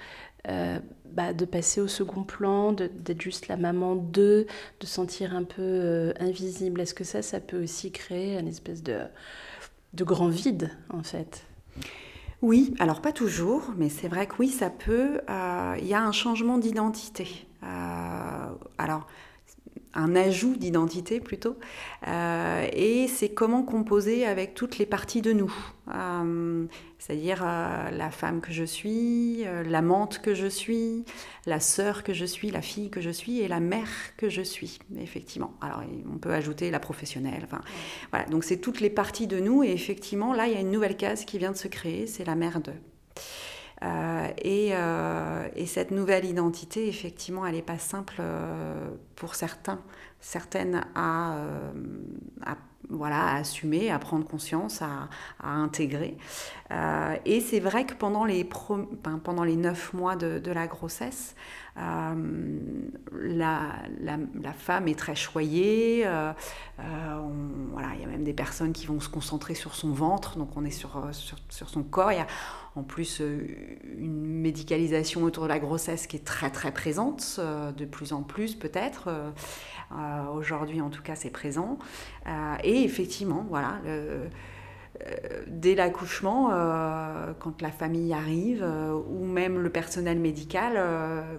[0.47, 4.47] euh, bah, de passer au second plan, d'être juste la maman d'eux,
[4.79, 6.81] de sentir un peu invisible?
[6.81, 9.01] Est-ce que ça, ça peut aussi créer une espèce de,
[9.93, 11.45] de grand vide en fait?
[12.41, 15.21] Oui, alors pas toujours, mais c'est vrai que oui, ça peut.
[15.79, 17.47] Il y a un changement d'identité.
[18.77, 19.07] alors,
[19.93, 21.57] un ajout d'identité plutôt,
[22.07, 25.53] euh, et c'est comment composer avec toutes les parties de nous,
[25.93, 26.65] euh,
[26.97, 31.03] c'est-à-dire euh, la femme que je suis, l'amante que je suis,
[31.45, 34.41] la sœur que je suis, la fille que je suis et la mère que je
[34.41, 35.53] suis, effectivement.
[35.61, 35.83] Alors
[36.13, 37.47] on peut ajouter la professionnelle,
[38.11, 40.71] voilà, donc c'est toutes les parties de nous, et effectivement là il y a une
[40.71, 42.71] nouvelle case qui vient de se créer, c'est la mère de.
[43.83, 49.81] Euh, euh, et, cette nouvelle identité, effectivement, elle n'est pas simple euh, pour certains,
[50.19, 51.37] certaines à,
[52.89, 55.07] voilà, à assumer, à prendre conscience, à,
[55.43, 56.17] intégrer.
[57.25, 61.35] et c'est vrai que pendant les, pendant les neuf mois de, la grossesse,
[61.75, 66.05] la, la, femme est très choyée.
[66.77, 70.55] voilà, il y a même des personnes qui vont se concentrer sur son ventre, donc
[70.55, 72.11] on est sur, sur, sur son corps.
[72.11, 72.27] Il y a,
[72.75, 73.47] en plus euh,
[73.97, 78.23] une médicalisation autour de la grossesse qui est très très présente, euh, de plus en
[78.23, 79.09] plus peut-être.
[79.97, 81.77] Euh, aujourd'hui en tout cas c'est présent.
[82.63, 83.79] et effectivement, voilà,
[85.47, 86.49] dès l'accouchement,
[87.39, 88.65] quand la famille arrive,
[89.09, 90.73] ou même le personnel médical,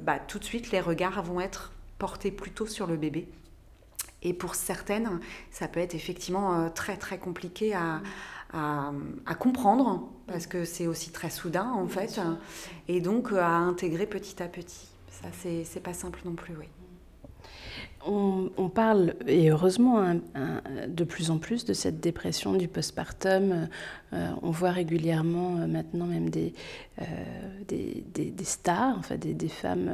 [0.03, 3.28] bah, tout de suite les regards vont être portés plutôt sur le bébé.
[4.24, 8.03] Et pour certaines, ça peut être effectivement très très compliqué à,
[8.53, 12.20] à, comprendre, parce que c'est aussi très soudain en fait,
[12.88, 14.88] et donc à intégrer petit à petit.
[15.11, 16.68] Ça, c'est pas simple non plus, oui.
[18.05, 20.20] On, parle, et heureusement, hein,
[20.88, 23.68] de plus en plus de cette dépression du postpartum.
[24.12, 26.53] Euh, on voit régulièrement euh, maintenant même des,
[27.00, 29.90] euh, stars, des, femmes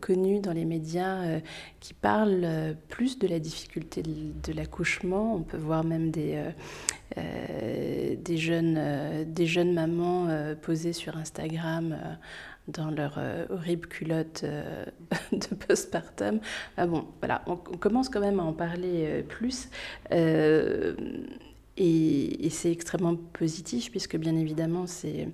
[0.00, 1.40] connues dans les médias
[1.80, 5.36] qui parlent plus de la difficulté de, l'accouchement.
[5.36, 6.42] On peut voir même des,
[7.16, 10.28] des, jeunes, des jeunes mamans
[10.60, 11.96] posées sur Instagram
[12.68, 14.44] dans leur horrible culotte
[15.32, 16.40] de postpartum.
[16.76, 19.68] Ah bon, voilà, on, commence quand même à en parler plus.
[20.10, 20.96] et,
[21.76, 25.28] et c'est extrêmement positif puisque bien évidemment c'est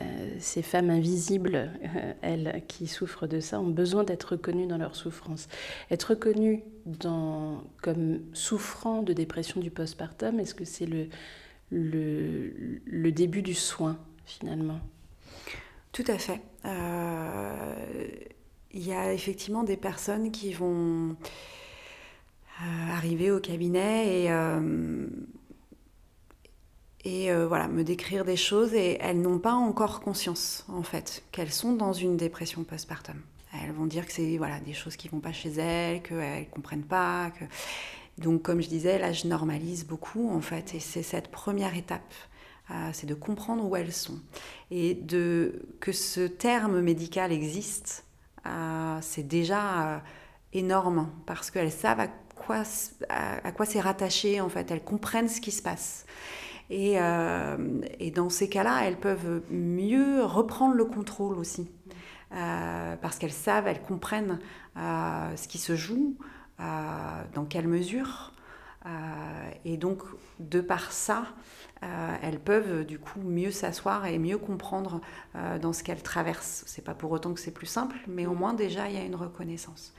[0.00, 4.78] euh, ces femmes invisibles, euh, elles, qui souffrent de ça, ont besoin d'être reconnues dans
[4.78, 5.48] leur souffrance.
[5.90, 11.08] Être reconnues dans, comme souffrant de dépression du postpartum, est-ce que c'est le,
[11.70, 14.78] le, début du soin, finalement?
[15.92, 16.40] Tout à fait.
[16.64, 17.84] Euh,
[18.72, 21.16] il y a effectivement des personnes qui vont
[22.90, 24.30] arriver au cabinet et
[27.04, 31.22] et euh, voilà, me décrire des choses et elles n'ont pas encore conscience en fait
[31.32, 33.16] qu'elles sont dans une dépression postpartum.
[33.54, 36.44] Elles vont dire que c'est voilà des choses qui vont pas chez elles, qu'elles ne
[36.44, 37.30] comprennent pas.
[38.18, 42.12] Donc comme je disais, là je normalise beaucoup en fait et c'est cette première étape,
[42.70, 44.18] euh, c'est de comprendre où elles sont
[44.70, 48.04] et de que ce terme médical existe,
[48.46, 50.02] euh, c'est déjà
[50.52, 52.08] énorme parce qu'elles savent à
[53.52, 56.06] quoi, c'est rattaché en fait, elles comprennent ce qui se passe.
[56.70, 61.70] Euh, et, dans ces cas-là, elles peuvent mieux reprendre le contrôle aussi.
[62.34, 64.38] Euh, parce qu'elles savent, elles comprennent
[64.76, 66.16] euh, ce qui se joue,
[66.58, 68.32] dans quelle mesure.
[69.64, 70.02] Et donc,
[70.38, 71.26] de par ça,
[72.22, 75.00] elles peuvent du coup mieux s'asseoir et mieux comprendre
[75.60, 76.64] dans ce qu'elles traversent.
[76.66, 79.04] C'est pas pour autant que c'est plus simple, mais au moins déjà il y a
[79.04, 79.92] une reconnaissance.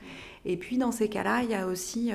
[0.44, 2.12] Et puis dans ces cas-là, il y a aussi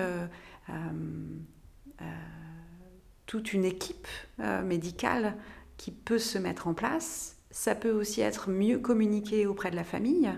[3.26, 4.08] toute une équipe
[4.40, 5.36] euh, médicale
[5.78, 7.38] qui peut se mettre en place.
[7.52, 10.32] Ça peut aussi être mieux communiqué auprès de la famille.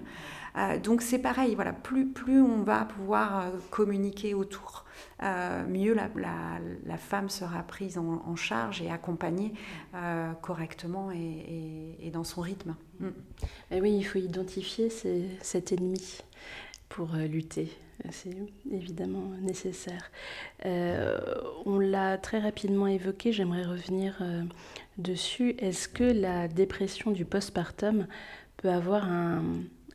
[0.57, 4.85] Euh, donc c'est pareil, voilà, plus, plus on va pouvoir euh, communiquer autour,
[5.67, 6.09] mieux la,
[6.85, 9.53] la, femme sera prise en, charge et accompagnée
[10.41, 12.75] correctement et, et, dans son rythme.
[12.99, 13.07] Mm.
[13.81, 14.89] Oui, il faut identifier
[15.41, 16.19] cet ennemi
[16.89, 17.71] pour lutter.
[18.11, 18.35] C'est
[18.71, 20.11] évidemment nécessaire.
[20.65, 21.17] Euh,
[21.65, 24.43] on l'a très rapidement évoqué, j'aimerais revenir euh,
[24.97, 25.55] dessus.
[25.57, 28.07] Est-ce que la dépression du postpartum
[28.57, 29.43] peut avoir un,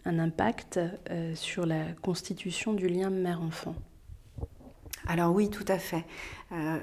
[0.04, 0.80] impact
[1.10, 3.74] euh, sur la constitution du lien mère-enfant
[5.08, 6.04] alors oui, tout à fait.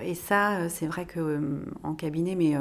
[0.04, 2.54] et ça, c'est vrai que en cabinet, mais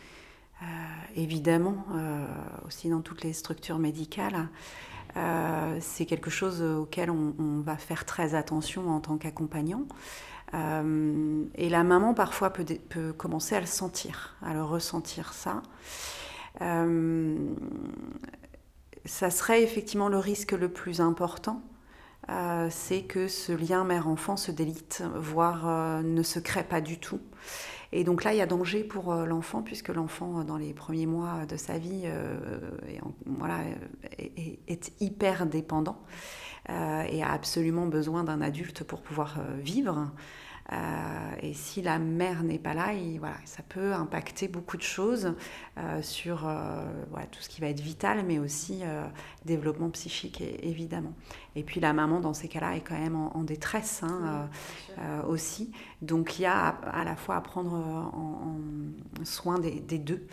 [1.14, 1.86] évidemment
[2.66, 4.48] aussi dans toutes les structures médicales,
[5.16, 9.84] euh, c'est quelque chose auquel on, va faire très attention en tant qu'accompagnant.
[10.54, 15.62] Euh, et la maman parfois peut, commencer à le sentir, à le ressentir ça.
[16.62, 17.36] Euh,
[19.06, 21.62] ça serait effectivement le risque le plus important,
[22.70, 27.20] c'est que ce lien mère-enfant se délite, voire ne se crée pas du tout.
[27.92, 30.74] Et donc là, il y a danger pour euh, l'enfant, puisque l'enfant, euh, dans les
[30.74, 32.58] premiers mois de sa vie, euh,
[33.24, 33.60] voilà,
[34.18, 35.98] est, hyper dépendant
[36.68, 40.10] et a absolument besoin d'un adulte pour pouvoir vivre.
[40.72, 45.34] Euh, et si la mère n'est pas là, voilà, ça peut impacter beaucoup de choses
[45.78, 48.82] euh, sur euh, voilà, tout ce qui va être vital, mais aussi
[49.44, 51.12] développement psychique, évidemment.
[51.54, 54.48] Et puis la maman, dans ces cas-là, est quand même en, détresse hein,
[55.28, 55.72] aussi.
[56.02, 58.58] Donc il y a à, la fois à prendre en,
[59.24, 60.26] soin des, des deux.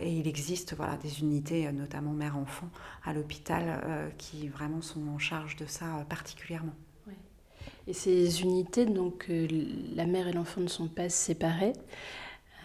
[0.00, 2.68] et il existe voilà, des unités, notamment mère-enfant,
[3.04, 6.74] à l'hôpital, qui vraiment sont en charge de ça particulièrement.
[7.86, 9.46] Et ces unités, donc euh,
[9.94, 11.74] la mère et l'enfant ne sont pas séparés,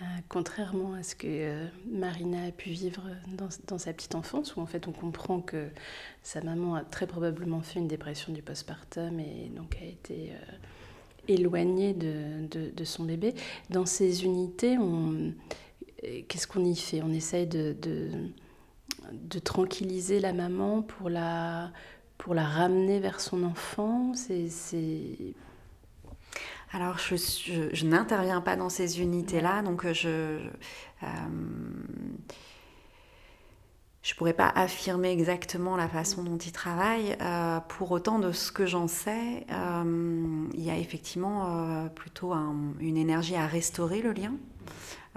[0.01, 3.03] euh, contrairement à ce que euh, Marina a pu vivre
[3.67, 5.67] dans, sa petite enfance, où en fait on comprend que
[6.23, 10.31] sa maman a très probablement fait une dépression du postpartum et donc a été
[11.27, 13.35] éloignée de, son bébé.
[13.69, 14.77] Dans ces unités,
[16.29, 17.01] qu'est-ce qu'on y fait?
[17.03, 17.89] On essaye de
[19.43, 21.71] tranquilliser la maman pour la
[22.19, 24.49] pour la ramener vers son enfant C'est.
[26.71, 27.15] Alors, je,
[27.73, 30.37] je, n'interviens pas dans ces unités-là, donc euh, je.
[34.03, 37.17] je ne pourrais pas affirmer exactement la façon dont ils travaillent.
[37.21, 42.97] Euh, pour autant, de ce que j'en sais, euh, il y a effectivement plutôt une
[42.97, 44.33] énergie à restaurer le lien.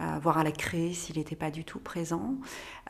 [0.01, 2.37] Euh, voire à la créer s'il n'était pas du tout présent.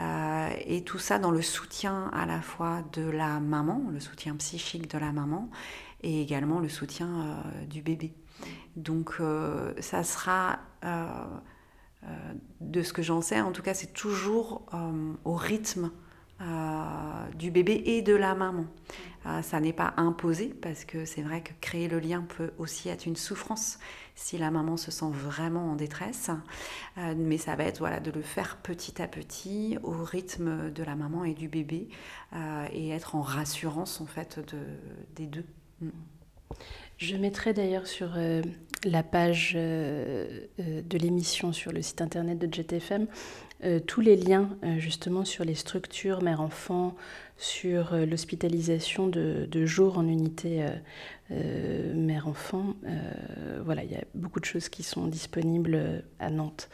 [0.00, 4.36] Euh, et tout ça dans le soutien à la fois de la maman, le soutien
[4.36, 5.50] psychique de la maman,
[6.02, 8.12] et également le soutien euh, du bébé.
[8.76, 9.20] Donc
[9.78, 10.58] ça sera,
[12.60, 14.62] de ce que j'en sais, en tout cas c'est toujours
[15.24, 15.90] au rythme
[17.38, 18.64] du bébé et de la maman.
[19.42, 23.06] ça n'est pas imposé parce que c'est vrai que créer le lien peut aussi être
[23.06, 23.78] une souffrance
[24.22, 26.30] si la maman se sent vraiment en détresse.
[26.96, 30.94] mais ça va être voilà, de le faire petit à petit au rythme de la
[30.94, 31.88] maman et du bébé
[32.72, 34.58] et être en rassurance en fait de,
[35.16, 35.46] des deux.
[35.80, 35.90] Mm.
[36.98, 38.42] Je mettrai d'ailleurs sur euh,
[38.84, 43.06] la page euh, euh, de l'émission sur le site internet de JetFM
[43.86, 46.96] tous les liens justement sur les structures mère-enfant,
[47.36, 50.66] sur l'hospitalisation de, de, jour en unité
[51.94, 52.74] mère-enfant.
[53.64, 56.68] voilà, il y a beaucoup de choses qui sont disponibles à Nantes.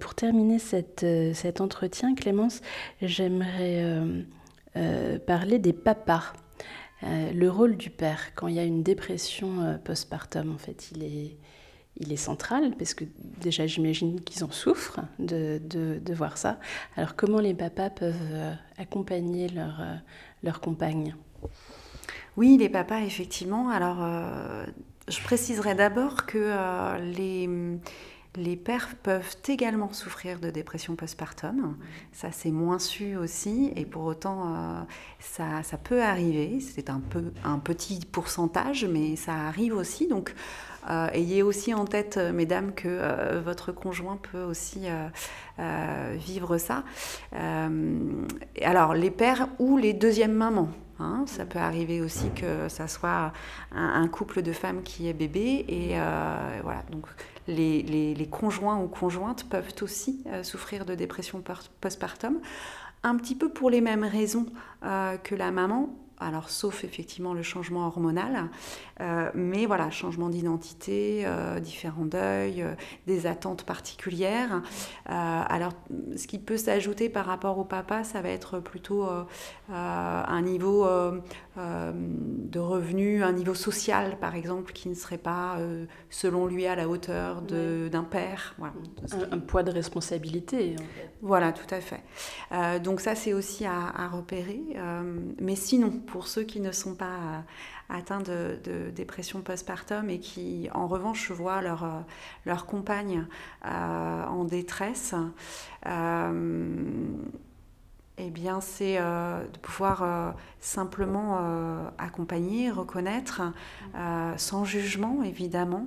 [0.00, 2.60] pour terminer cet entretien, Clémence,
[3.00, 3.84] j'aimerais
[5.26, 6.32] parler des papas.
[7.04, 10.92] Euh, le rôle du père, quand il y a une dépression euh, postpartum, en fait,
[10.92, 11.36] il est,
[12.16, 13.04] central, parce que
[13.40, 16.58] déjà j'imagine qu'ils en souffrent de, voir ça.
[16.96, 19.82] Alors comment les papas peuvent euh, accompagner leur,
[20.42, 21.14] leur compagne?
[22.36, 23.68] Oui, les papas, effectivement.
[23.68, 23.98] Alors,
[25.08, 27.48] je préciserai d'abord que les
[28.36, 31.76] les pères peuvent également souffrir de dépression postpartum.
[32.12, 33.72] Ça, c'est moins su aussi.
[33.76, 34.80] Et pour autant, euh,
[35.20, 36.60] ça, ça, peut arriver.
[36.60, 40.08] C'est un, peu, un petit pourcentage, mais ça arrive aussi.
[40.08, 40.34] Donc,
[40.88, 44.86] euh, ayez aussi en tête, euh, mesdames, que votre conjoint peut aussi
[46.14, 46.84] vivre ça.
[48.62, 50.70] alors, les pères ou les deuxièmes mamans.
[51.02, 53.32] Hein, ça peut arriver aussi que ça soit
[53.72, 55.64] un, couple de femmes qui est bébé.
[55.68, 55.96] Et
[56.62, 56.82] voilà.
[56.90, 57.06] Donc,
[57.48, 61.42] les, conjoints ou conjointes peuvent aussi euh, souffrir de dépression
[61.80, 62.40] postpartum,
[63.02, 64.46] un petit peu pour les mêmes raisons
[64.84, 68.48] euh, que la maman, alors sauf effectivement le changement hormonal,
[69.00, 72.74] euh, mais voilà, changement d'identité, euh, différents deuils, euh,
[73.06, 74.62] des attentes particulières.
[75.06, 75.72] alors
[76.16, 79.06] ce qui peut s'ajouter par rapport au papa, ça va être plutôt
[79.68, 80.86] un niveau
[81.56, 85.58] de revenu, un niveau social par exemple, qui ne serait pas
[86.08, 88.54] selon lui à la hauteur d'un père.
[89.30, 90.76] un, poids de responsabilité.
[91.20, 92.80] Voilà, tout à fait.
[92.80, 94.62] donc ça c'est aussi à, à repérer.
[95.40, 97.40] mais sinon, pour ceux qui ne sont pas euh,
[97.88, 102.00] atteints de, dépression postpartum et qui, en revanche, voient leur, euh,
[102.46, 103.26] leur compagne
[103.66, 105.14] euh, en détresse,
[108.24, 111.38] eh bien, c'est de pouvoir simplement
[111.98, 113.42] accompagner, reconnaître,
[114.36, 115.86] sans jugement, évidemment,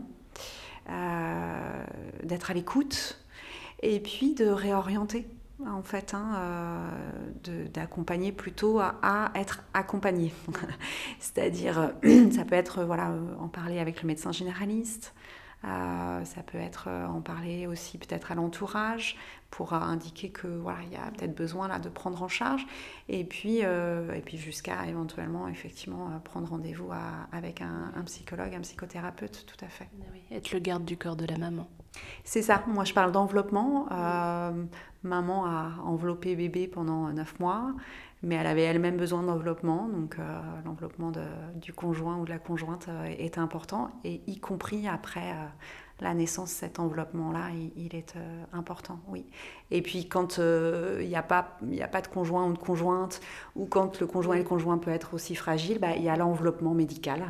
[2.24, 3.20] d'être à l'écoute
[3.82, 5.28] et puis de réorienter
[5.66, 10.34] en fait, hein, euh, d'accompagner plutôt à, être accompagné.
[11.20, 15.14] C'est-à-dire, euh, ça peut être voilà, euh, en parler avec le médecin généraliste,
[15.64, 19.18] ça peut être en parler aussi peut-être à l'entourage
[19.50, 22.66] pour indiquer que voilà, il y a peut-être besoin là de prendre en charge,
[23.08, 26.92] et puis, et puis jusqu'à éventuellement effectivement prendre rendez-vous
[27.32, 29.88] avec un, psychologue, un psychothérapeute, tout à fait.
[30.32, 31.70] être le garde du corps de la maman.
[32.26, 33.88] C'est ça, moi je parle d'enveloppement
[35.06, 37.74] maman a enveloppé bébé pendant neuf mois,
[38.24, 41.12] mais elle avait elle-même besoin d'enveloppement, donc euh, l'enveloppement
[41.56, 45.46] du conjoint ou de la conjointe euh, est important, et y compris après euh,
[46.02, 48.16] la naissance, cet enveloppement-là, il, est
[48.52, 49.26] important, oui.
[49.72, 53.22] Et puis quand il n'y a, pas, a pas de conjoint ou de conjointe,
[53.56, 56.16] ou quand le conjoint et le conjoint peut être aussi fragile, bah, il y a
[56.16, 57.24] l'enveloppement médical.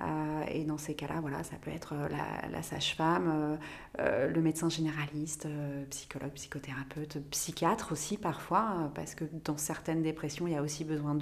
[0.00, 2.08] Euh, et dans ces cas-là, voilà, ça peut être euh,
[2.50, 3.58] la, sage-femme,
[3.98, 5.48] euh, le médecin généraliste,
[5.90, 11.16] psychologue, psychothérapeute, psychiatre aussi parfois, parce que dans certaines dépressions, il y a aussi besoin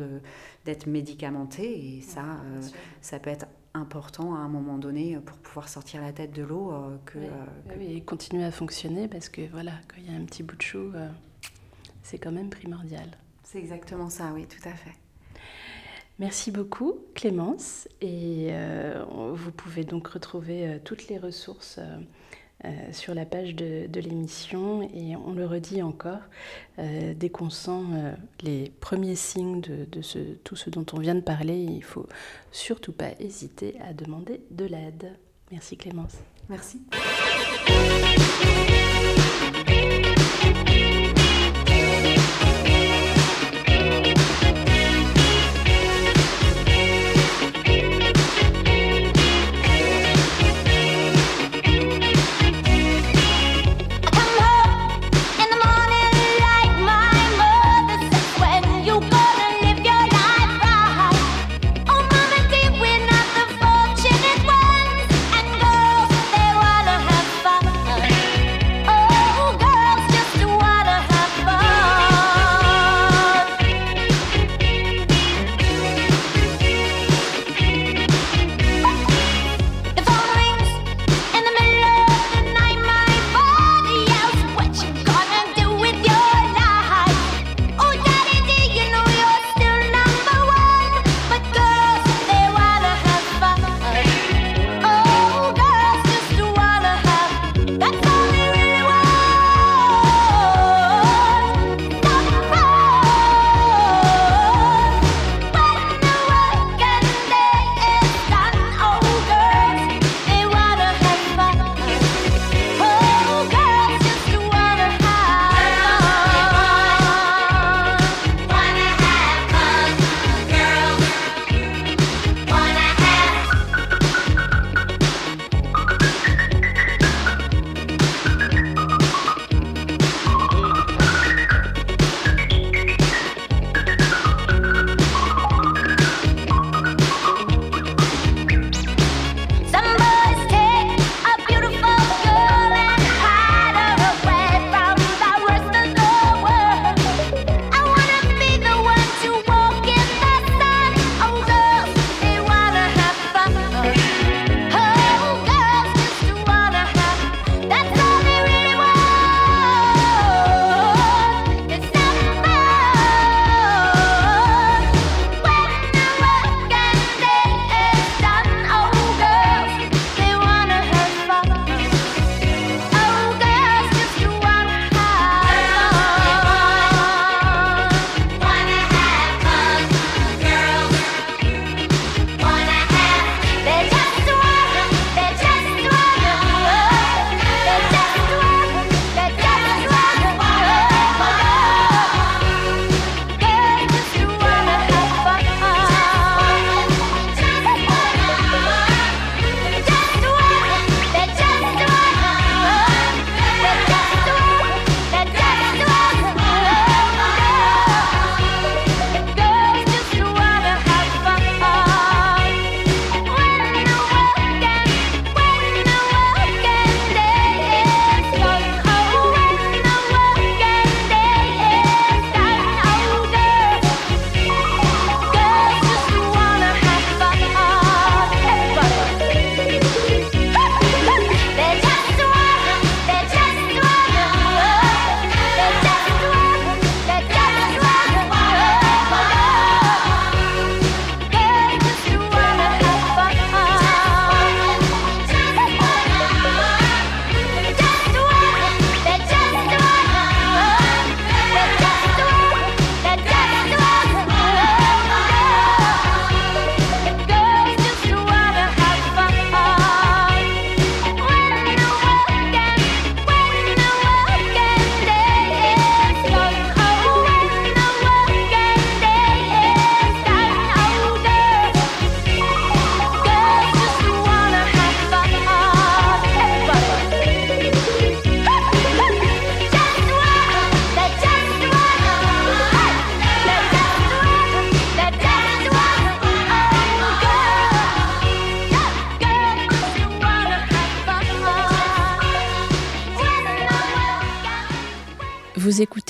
[0.64, 1.96] d'être médicamenté.
[1.96, 2.22] Et ça,
[3.00, 3.46] ça peut être
[3.76, 6.72] important à un moment donné pour pouvoir sortir la tête de l'eau.
[7.04, 7.18] que,
[7.80, 10.62] et continuer à fonctionner, parce que voilà, quand il y a un petit bout de
[10.62, 10.92] chou,
[12.02, 13.08] c'est quand même primordial.
[13.42, 14.92] C'est exactement ça, oui, tout à fait.
[16.18, 19.04] Merci beaucoup Clémence et euh,
[19.34, 21.98] vous pouvez donc retrouver euh, toutes les ressources euh,
[22.92, 26.20] sur la page de, l'émission et on le redit encore,
[26.78, 27.84] dès qu'on sent
[28.42, 29.86] les premiers signes de,
[30.44, 32.06] tout ce dont on vient de parler, il faut
[32.50, 35.12] surtout pas hésiter à demander de l'aide.
[35.50, 36.16] Merci Clémence.
[36.48, 36.80] Merci.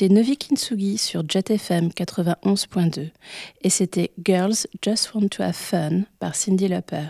[0.08, 3.10] Novi Kintsugi sur JetFM 91.2
[3.62, 7.08] et c'était Girls Just Want to Have Fun par Cindy Lauper,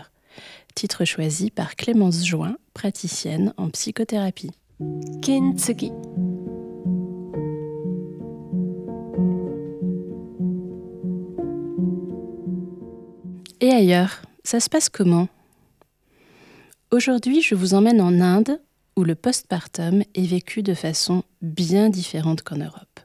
[0.75, 4.51] titre choisi par Clémence Join, praticienne en psychothérapie.
[5.21, 5.91] Kintsugi.
[13.59, 15.27] Et ailleurs, ça se passe comment?
[16.91, 18.61] Aujourd'hui, je vous emmène en Inde
[18.97, 22.99] où le postpartum est vécu de façon bien différente qu'en Europe.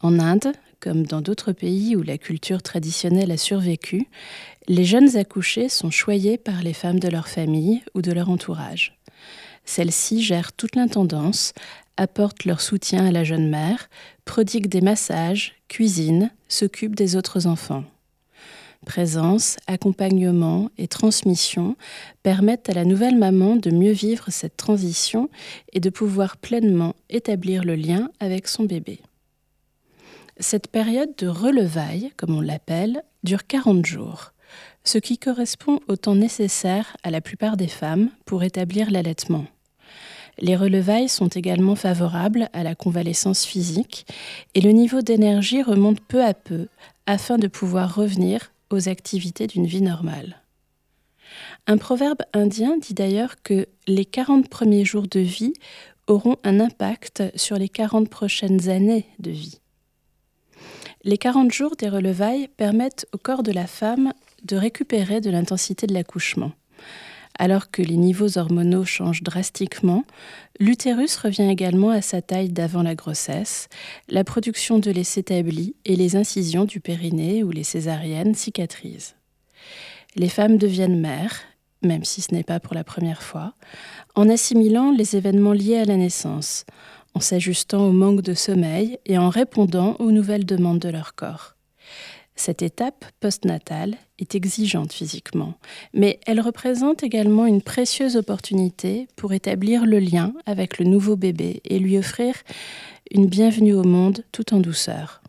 [0.00, 4.08] En Inde, comme dans d'autres pays où la culture traditionnelle a survécu,
[4.68, 8.98] les jeunes accouchés sont choyés par les femmes de leur famille ou de leur entourage.
[9.64, 11.54] Celles-ci gèrent toute l'intendance,
[11.96, 13.88] apportent leur soutien à la jeune mère,
[14.24, 17.84] prodiguent des massages, cuisinent, s'occupent des autres enfants.
[18.84, 21.76] Présence, accompagnement et transmission
[22.22, 25.28] permettent à la nouvelle maman de mieux vivre cette transition
[25.72, 29.00] et de pouvoir pleinement établir le lien avec son bébé.
[30.38, 34.32] Cette période de relevaille, comme on l'appelle, dure 40 jours,
[34.84, 39.46] ce qui correspond au temps nécessaire à la plupart des femmes pour établir l'allaitement.
[40.38, 44.06] Les relevailles sont également favorables à la convalescence physique
[44.54, 46.68] et le niveau d'énergie remonte peu à peu
[47.06, 50.42] afin de pouvoir revenir aux activités d'une vie normale.
[51.66, 55.54] Un proverbe indien dit d'ailleurs que les 40 premiers jours de vie
[56.06, 59.60] auront un impact sur les 40 prochaines années de vie.
[61.02, 64.12] Les 40 jours des relevailles permettent au corps de la femme
[64.44, 66.52] de récupérer de l'intensité de l'accouchement.
[67.38, 70.04] Alors que les niveaux hormonaux changent drastiquement,
[70.58, 73.68] l'utérus revient également à sa taille d'avant la grossesse,
[74.08, 79.16] la production de lait s'établit et les incisions du périnée ou les césariennes cicatrisent.
[80.14, 81.40] Les femmes deviennent mères,
[81.82, 83.52] même si ce n'est pas pour la première fois,
[84.14, 86.64] en assimilant les événements liés à la naissance,
[87.14, 91.55] en s'ajustant au manque de sommeil et en répondant aux nouvelles demandes de leur corps.
[92.36, 95.54] Cette étape postnatale est exigeante physiquement,
[95.94, 101.62] mais elle représente également une précieuse opportunité pour établir le lien avec le nouveau bébé
[101.64, 102.34] et lui offrir
[103.10, 105.22] une bienvenue au monde tout en douceur.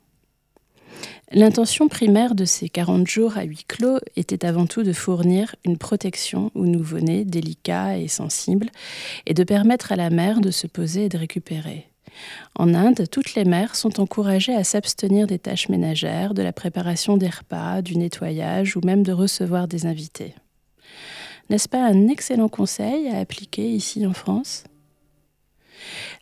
[1.32, 5.78] L'intention primaire de ces 40 jours à huis clos était avant tout de fournir une
[5.78, 8.70] protection au nouveau-né délicat et sensible
[9.26, 11.88] et de permettre à la mère de se poser et de récupérer.
[12.56, 17.18] En Inde, toutes les mères sont encouragées à s'abstenir des tâches ménagères, de la préparation
[17.18, 20.34] des repas, du nettoyage ou même de recevoir des invités.
[21.50, 24.64] N'est-ce pas un excellent conseil à appliquer ici en France?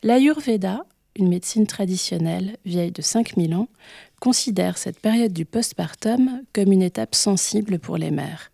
[0.04, 0.86] L'Ayurveda,
[1.16, 3.68] une médecine traditionnelle vieille de 5000 ans,
[4.20, 8.52] considère cette période du postpartum comme une étape sensible pour les mères,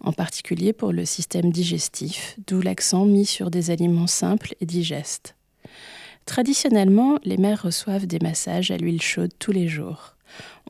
[0.00, 5.34] en particulier pour le système digestif, d'où l'accent mis sur des aliments simples et digestes.
[6.26, 10.16] Traditionnellement, les mères reçoivent des massages à l'huile chaude tous les jours.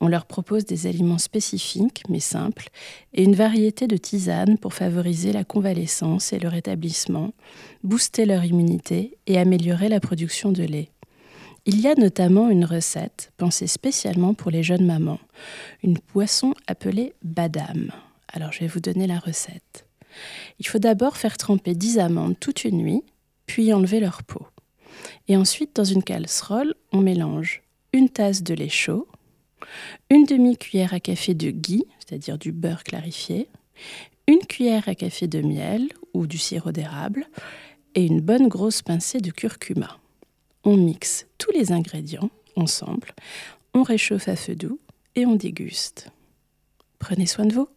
[0.00, 2.70] On leur propose des aliments spécifiques, mais simples,
[3.12, 7.32] et une variété de tisanes pour favoriser la convalescence et le rétablissement,
[7.84, 10.90] booster leur immunité et améliorer la production de lait.
[11.64, 15.20] Il y a notamment une recette pensée spécialement pour les jeunes mamans,
[15.84, 17.92] une boisson appelée badam.
[18.32, 19.86] Alors je vais vous donner la recette.
[20.58, 23.04] Il faut d'abord faire tremper 10 amandes toute une nuit,
[23.46, 24.46] puis enlever leur peau.
[25.28, 27.62] Et ensuite, dans une casserole, on mélange
[27.92, 29.06] une tasse de lait chaud,
[30.10, 33.48] une demi-cuillère à café de ghee, c'est-à-dire du beurre clarifié,
[34.26, 37.26] une cuillère à café de miel ou du sirop d'érable
[37.94, 39.98] et une bonne grosse pincée de curcuma.
[40.64, 43.12] On mixe tous les ingrédients ensemble,
[43.74, 44.78] on réchauffe à feu doux
[45.14, 46.10] et on déguste.
[46.98, 47.68] Prenez soin de vous.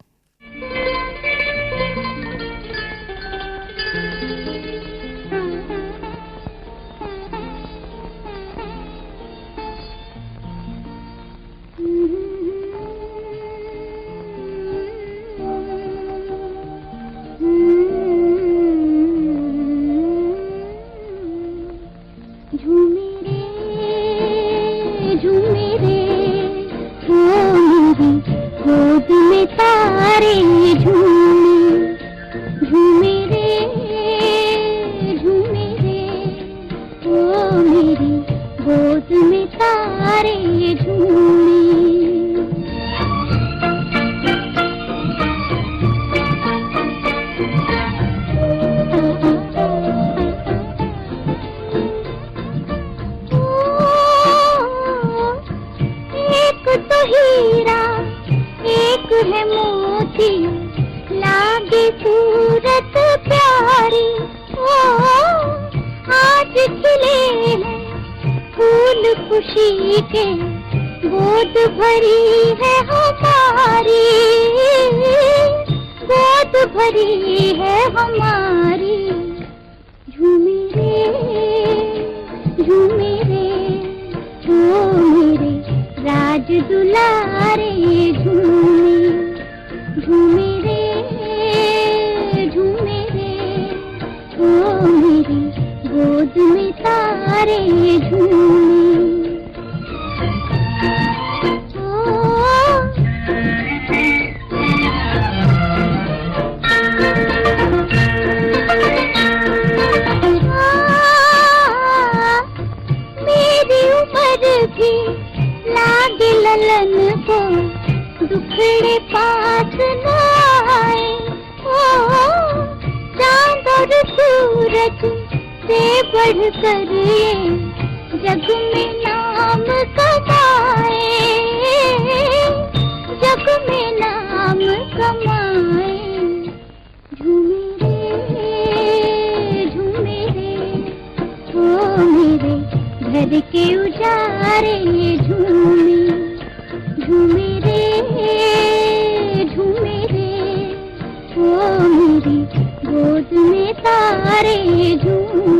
[151.57, 152.37] मेरी
[152.85, 154.55] गोद में तारे
[154.97, 155.54] झूमे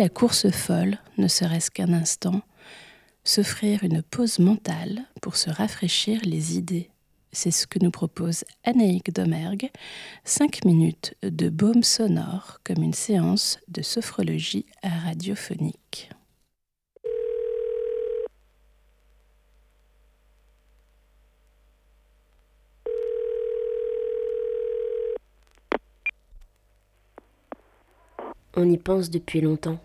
[0.00, 2.40] la course folle, ne serait-ce qu'un instant,
[3.22, 6.88] s'offrir une pause mentale pour se rafraîchir les idées.
[7.32, 9.70] C'est ce que nous propose Anaïk Domergue,
[10.24, 16.08] 5 minutes de baume sonore comme une séance de sophrologie radiophonique.
[28.56, 29.78] On y pense depuis longtemps.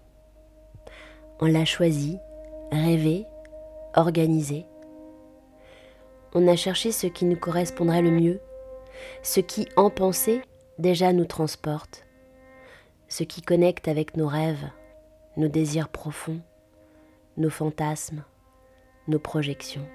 [1.42, 2.18] On l'a choisi,
[2.72, 3.26] rêvé,
[3.94, 4.66] organisé.
[6.34, 8.40] On a cherché ce qui nous correspondrait le mieux,
[9.22, 10.42] ce qui, en pensée,
[10.80, 12.06] déjà nous transporte,
[13.10, 14.70] ce qui connecte avec nos rêves,
[15.36, 16.40] nos désirs profonds,
[17.36, 18.24] nos fantasmes,
[19.10, 19.86] nos projections.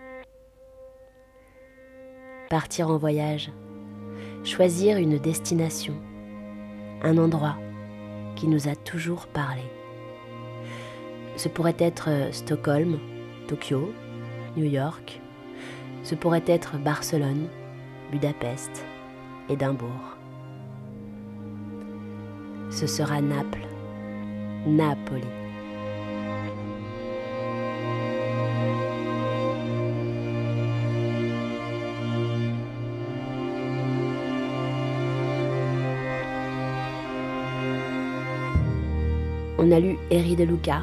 [2.50, 3.50] Partir en voyage,
[4.44, 5.94] choisir une destination,
[7.02, 7.56] un endroit
[8.36, 9.62] qui nous a toujours parlé.
[11.40, 12.98] Ce pourrait être euh, Stockholm,
[13.48, 13.94] Tokyo,
[14.58, 15.22] New York.
[16.02, 17.48] Ce pourrait être Barcelone,
[18.12, 18.84] Budapest,
[19.48, 20.18] Édimbourg.
[22.68, 23.66] Ce sera Naples,
[24.66, 25.24] Napoli.
[39.56, 40.82] On a lu Eri de Luca,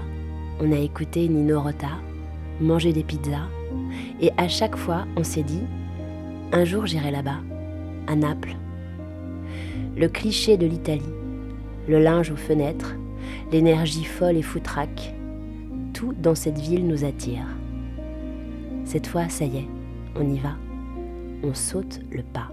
[0.60, 1.90] on a écouté Nino Rota,
[2.60, 3.48] mangé des pizzas,
[4.22, 5.64] et à chaque fois on s'est dit
[6.52, 7.40] un jour j'irai là-bas,
[8.08, 8.56] à Naples.
[9.96, 11.14] Le cliché de l'Italie,
[11.88, 12.96] le linge aux fenêtres,
[13.52, 15.14] l'énergie folle et foutraque,
[15.94, 17.48] tout dans cette ville nous attire.
[18.86, 19.68] Cette fois, ça y est,
[20.16, 20.56] on y va,
[21.44, 22.52] on saute le pas.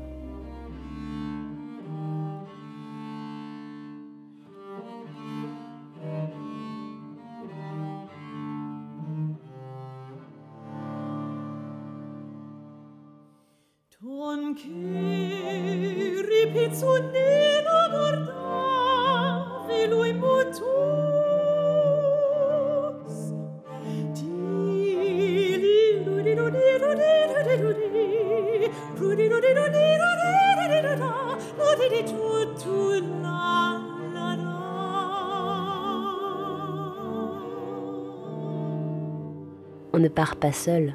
[40.45, 40.95] Pas seul.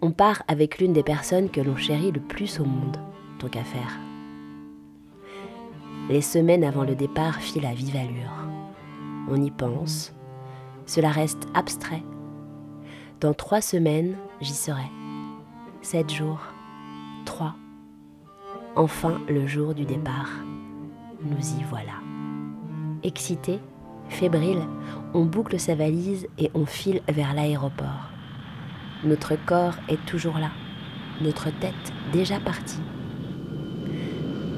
[0.00, 2.96] On part avec l'une des personnes que l'on chérit le plus au monde,
[3.40, 3.98] tant qu'à faire.
[6.08, 8.46] Les semaines avant le départ filent à vive allure.
[9.28, 10.14] On y pense.
[10.84, 12.04] Cela reste abstrait.
[13.20, 14.88] Dans trois semaines, j'y serai.
[15.82, 16.42] Sept jours.
[17.24, 17.56] Trois.
[18.76, 20.30] Enfin le jour du départ.
[21.24, 21.98] Nous y voilà.
[23.02, 23.58] Excité,
[24.10, 24.62] fébrile,
[25.12, 28.12] on boucle sa valise et on file vers l'aéroport.
[29.04, 30.50] Notre corps est toujours là,
[31.20, 32.80] notre tête déjà partie.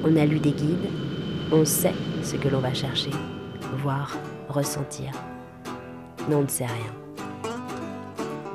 [0.03, 0.89] On a lu des guides,
[1.51, 1.93] on sait
[2.23, 3.11] ce que l'on va chercher,
[3.77, 4.15] voir,
[4.47, 5.11] ressentir.
[6.27, 6.93] Mais on ne sait rien.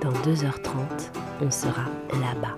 [0.01, 1.11] Dans 2h30,
[1.43, 2.56] on sera là-bas.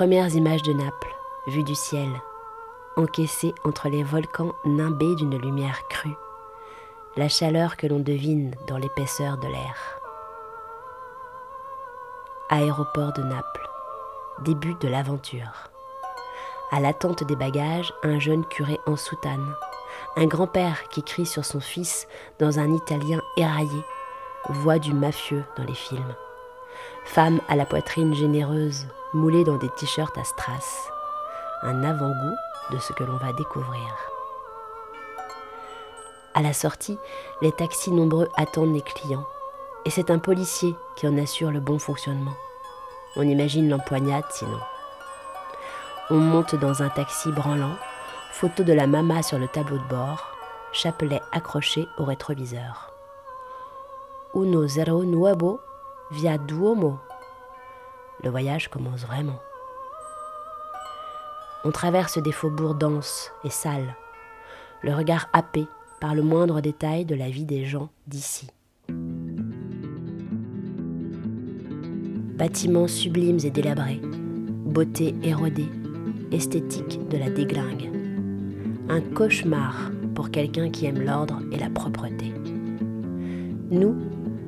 [0.00, 1.14] Premières images de Naples,
[1.46, 2.08] vues du ciel,
[2.96, 6.16] encaissées entre les volcans nimbés d'une lumière crue,
[7.18, 10.00] la chaleur que l'on devine dans l'épaisseur de l'air.
[12.48, 13.68] Aéroport de Naples,
[14.42, 15.68] début de l'aventure.
[16.70, 19.54] À l'attente des bagages, un jeune curé en soutane,
[20.16, 22.08] un grand-père qui crie sur son fils
[22.38, 23.84] dans un italien éraillé,
[24.48, 26.14] voix du mafieux dans les films.
[27.12, 30.88] Femme à la poitrine généreuse, moulée dans des t-shirts à strass.
[31.62, 32.36] Un avant-goût
[32.70, 33.96] de ce que l'on va découvrir.
[36.34, 36.96] À la sortie,
[37.42, 39.26] les taxis nombreux attendent les clients.
[39.84, 42.36] Et c'est un policier qui en assure le bon fonctionnement.
[43.16, 44.60] On imagine l'empoignade sinon.
[46.10, 47.74] On monte dans un taxi branlant,
[48.30, 50.28] photo de la mama sur le tableau de bord,
[50.70, 52.92] chapelet accroché au rétroviseur.
[54.32, 55.58] Uno zero nuevo
[56.12, 56.98] via Duomo.
[58.22, 59.38] Le voyage commence vraiment.
[61.64, 63.94] On traverse des faubourgs denses et sales,
[64.82, 65.66] le regard happé
[66.00, 68.48] par le moindre détail de la vie des gens d'ici.
[72.38, 75.68] Bâtiments sublimes et délabrés, beauté érodée,
[76.32, 77.90] esthétique de la déglingue.
[78.88, 82.32] Un cauchemar pour quelqu'un qui aime l'ordre et la propreté.
[83.70, 83.94] Nous,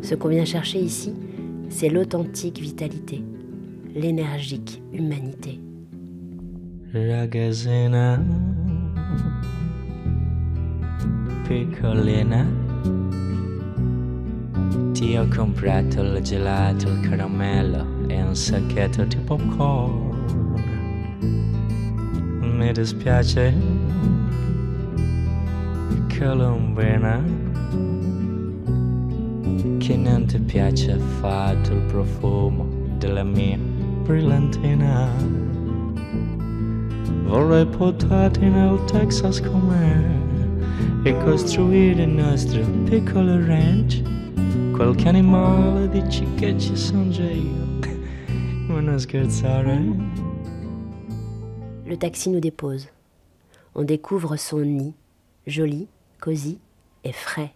[0.01, 1.15] ce qu'on vient chercher ici,
[1.73, 3.25] c'est l'authentique vitalité,
[3.95, 5.59] l'énergique humanité.
[6.93, 8.23] Ragazzina
[11.49, 12.47] piccolina
[14.93, 20.11] Ti ho comprato il gelato, il caramello e un sacchetto di popcorn.
[22.43, 23.55] Mi dispiace
[26.19, 27.52] Colombina
[29.93, 32.65] Che non ti piace affatto il profumo
[32.97, 35.15] della mia brillantina
[37.25, 40.03] Vorrei portarti nel Texas com'è
[41.05, 44.01] e costruire il nostro piccolo ranch.
[44.73, 47.81] Qualche animale dici che ci sono già io.
[48.69, 49.79] Non scherzare.
[51.85, 52.91] Le taxi nous dépose.
[53.75, 54.95] On découvre son nid,
[55.45, 55.87] joli,
[56.19, 56.59] cosy
[57.05, 57.55] et frais,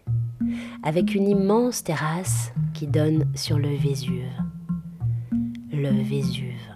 [0.83, 4.31] avec une immense terrasse qui donne sur le Vésuve.
[5.73, 6.75] Le Vésuve,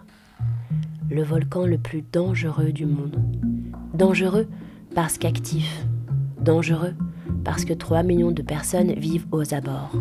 [1.11, 3.23] le volcan le plus dangereux du monde.
[3.95, 4.49] Dangereux
[4.95, 5.87] parce qu'actif,
[6.41, 6.95] dangereux
[7.45, 9.95] parce que 3 millions de personnes vivent aux abords,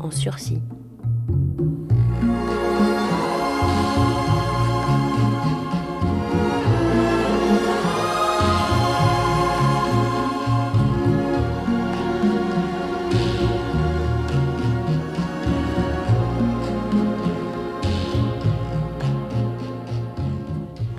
[0.00, 0.62] en sursis.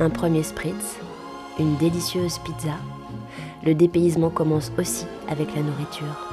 [0.04, 1.00] Un premier spritz,
[1.58, 2.74] une délicieuse pizza.
[3.64, 6.30] Le dépaysement commence aussi avec la nourriture.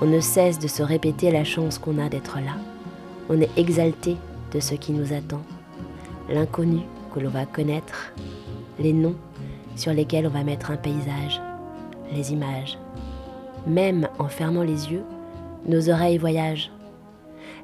[0.00, 2.56] On ne cesse de se répéter la chance qu'on a d'être là.
[3.28, 4.16] On est exalté
[4.54, 5.42] de ce qui nous attend.
[6.30, 6.80] L'inconnu
[7.14, 8.14] que l'on va connaître,
[8.78, 9.16] les noms
[9.76, 11.42] sur lesquels on va mettre un paysage,
[12.10, 12.78] les images.
[13.66, 15.04] Même en fermant les yeux,
[15.66, 16.70] nos oreilles voyagent.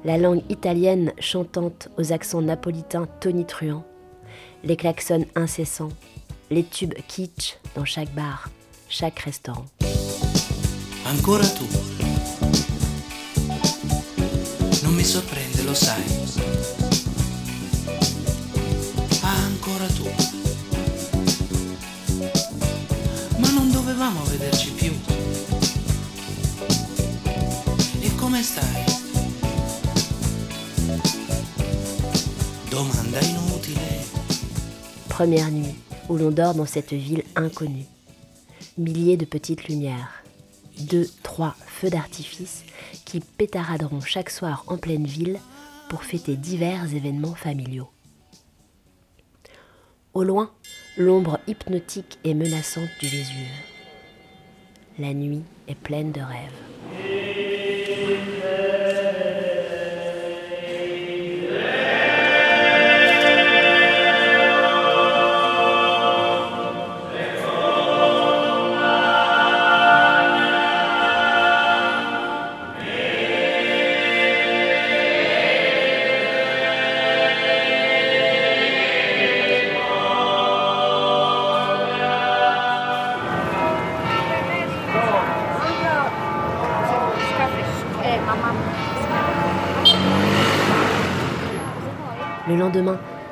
[0.05, 3.86] La langue italienne chantante aux accents napolitains tonitruants,
[4.67, 5.93] les klaxons incessants,
[6.51, 8.49] les tubes kitsch dans chaque bar,
[8.89, 9.65] chaque restaurant.
[11.05, 11.65] Ancora tu.
[14.83, 16.03] Non mi sorprende, lo sai.
[19.21, 20.09] Ancora tu.
[23.37, 24.91] Ma non dovevamo vederci più.
[28.01, 28.83] E come stai?
[32.69, 33.96] Domanda inutile.
[35.17, 35.73] Première nuit
[36.09, 37.87] où l'on dort dans cette ville inconnue.
[38.77, 40.23] Milliers de petites lumières,
[40.81, 42.63] deux, trois feux d'artifice
[43.03, 45.39] qui pétaraderont chaque soir en pleine ville
[45.89, 47.89] pour fêter divers événements familiaux.
[50.13, 50.51] Au loin,
[50.97, 53.47] l'ombre hypnotique et menaçante du Vésuve.
[54.99, 57.46] La nuit est pleine de rêves.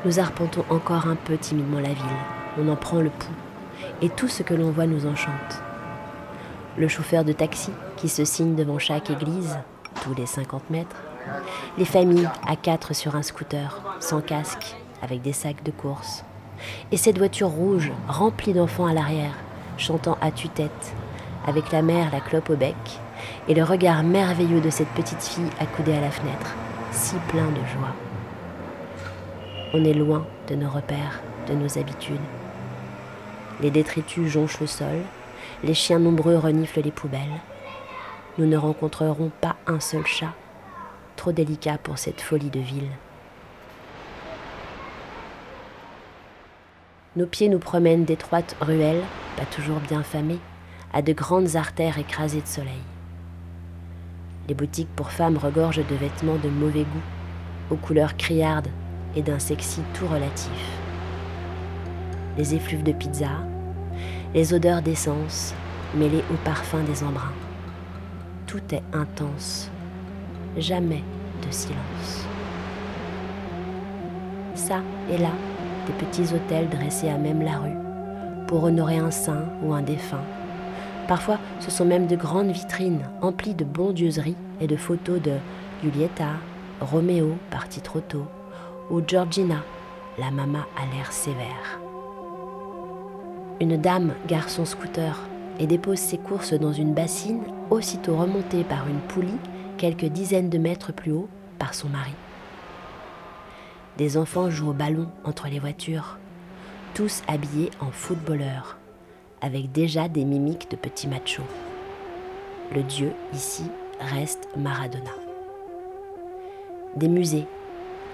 [0.05, 2.05] Nous arpentons encore un peu timidement la ville.
[2.59, 3.33] On en prend le pouls.
[4.03, 5.61] Et tout ce que l'on voit nous enchante.
[6.77, 9.57] Le chauffeur de taxi qui se signe devant chaque église,
[10.03, 10.95] tous les 50 mètres.
[11.79, 16.23] Les familles à quatre sur un scooter, sans casque, avec des sacs de course.
[16.91, 19.33] Et cette voiture rouge, remplie d'enfants à l'arrière,
[19.77, 20.93] chantant à tue-tête,
[21.47, 22.75] avec la mère la clope au bec,
[23.47, 26.53] et le regard merveilleux de cette petite fille accoudée à la fenêtre,
[26.91, 28.04] si plein de joie.
[29.77, 32.15] On est loin de nos repères, de nos habitudes.
[33.59, 35.01] Les détritus jonchent le sol,
[35.65, 37.41] les chiens nombreux reniflent les poubelles.
[38.37, 40.31] Nous ne rencontrerons pas un seul chat,
[41.17, 42.87] trop délicat pour cette folie de ville.
[47.17, 49.03] Nos pieds nous promènent d'étroites ruelles,
[49.35, 50.39] pas toujours bien famées,
[50.93, 52.85] à de grandes artères écrasées de soleil.
[54.47, 58.69] Les boutiques pour femmes regorgent de vêtements de mauvais goût, aux couleurs criardes
[59.15, 60.51] et d'un sexy tout relatif.
[62.37, 63.29] Les effluves de pizza,
[64.33, 65.53] les odeurs d'essence
[65.95, 67.33] mêlées au parfum des embruns.
[68.47, 69.69] Tout est intense,
[70.57, 71.03] jamais
[71.45, 72.25] de silence.
[74.55, 74.81] Ça
[75.11, 75.31] et là,
[75.87, 80.23] des petits hôtels dressés à même la rue, pour honorer un saint ou un défunt.
[81.07, 85.33] Parfois, ce sont même de grandes vitrines emplies de bondieuseries et de photos de
[85.83, 86.31] Julieta,
[86.81, 88.25] Roméo, parti trop tôt,
[88.89, 89.63] ou Georgina,
[90.17, 91.79] la maman à l'air sévère.
[93.59, 95.17] Une dame gare son scooter
[95.59, 99.39] et dépose ses courses dans une bassine aussitôt remontée par une poulie
[99.77, 102.13] quelques dizaines de mètres plus haut par son mari.
[103.97, 106.17] Des enfants jouent au ballon entre les voitures,
[106.93, 108.77] tous habillés en footballeurs,
[109.41, 111.43] avec déjà des mimiques de petits machos.
[112.73, 113.63] Le dieu ici
[113.99, 115.11] reste Maradona.
[116.97, 117.47] Des musées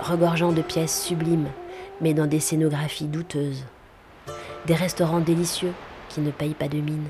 [0.01, 1.49] regorgeant de pièces sublimes,
[2.01, 3.65] mais dans des scénographies douteuses.
[4.65, 5.73] Des restaurants délicieux
[6.09, 7.09] qui ne payent pas de mine.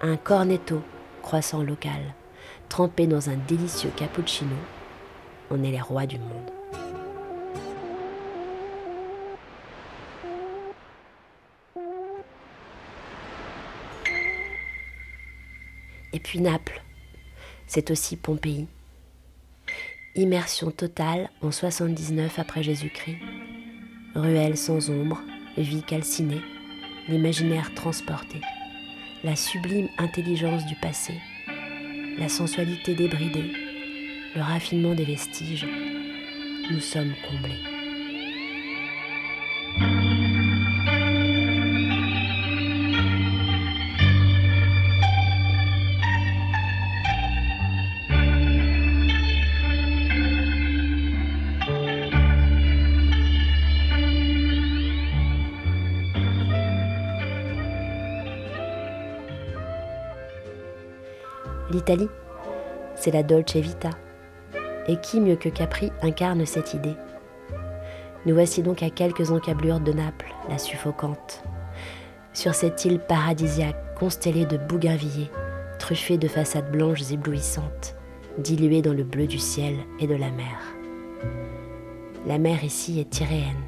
[0.00, 0.80] Un cornetto,
[1.22, 2.14] croissant local,
[2.68, 4.56] trempé dans un délicieux cappuccino.
[5.50, 6.50] On est les rois du monde.
[16.14, 16.82] Et puis Naples,
[17.66, 18.68] c'est aussi Pompéi.
[20.14, 23.16] Immersion totale en 79 après Jésus-Christ.
[24.14, 25.22] Ruelle sans ombre,
[25.56, 26.42] vie calcinée,
[27.08, 28.38] l'imaginaire transporté,
[29.24, 31.14] la sublime intelligence du passé,
[32.18, 33.52] la sensualité débridée,
[34.36, 35.66] le raffinement des vestiges.
[36.70, 37.71] Nous sommes comblés.
[62.94, 63.90] C'est la Dolce Vita.
[64.86, 66.96] Et qui mieux que Capri incarne cette idée?
[68.26, 71.42] Nous voici donc à quelques encablures de Naples, la suffocante.
[72.32, 75.30] Sur cette île paradisiaque constellée de bougainvilliers,
[75.78, 77.96] truffée de façades blanches éblouissantes,
[78.38, 80.58] diluée dans le bleu du ciel et de la mer.
[82.26, 83.62] La mer ici est tyréenne.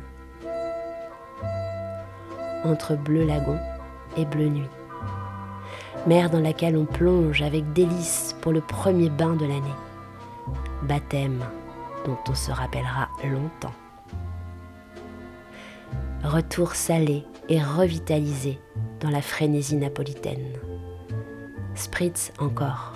[2.65, 3.59] entre bleu lagon
[4.17, 4.71] et bleu nuit.
[6.07, 9.63] Mer dans laquelle on plonge avec délice pour le premier bain de l'année.
[10.83, 11.43] Baptême
[12.05, 13.73] dont on se rappellera longtemps.
[16.23, 18.59] Retour salé et revitalisé
[19.01, 20.53] dans la frénésie napolitaine.
[21.75, 22.95] Spritz encore.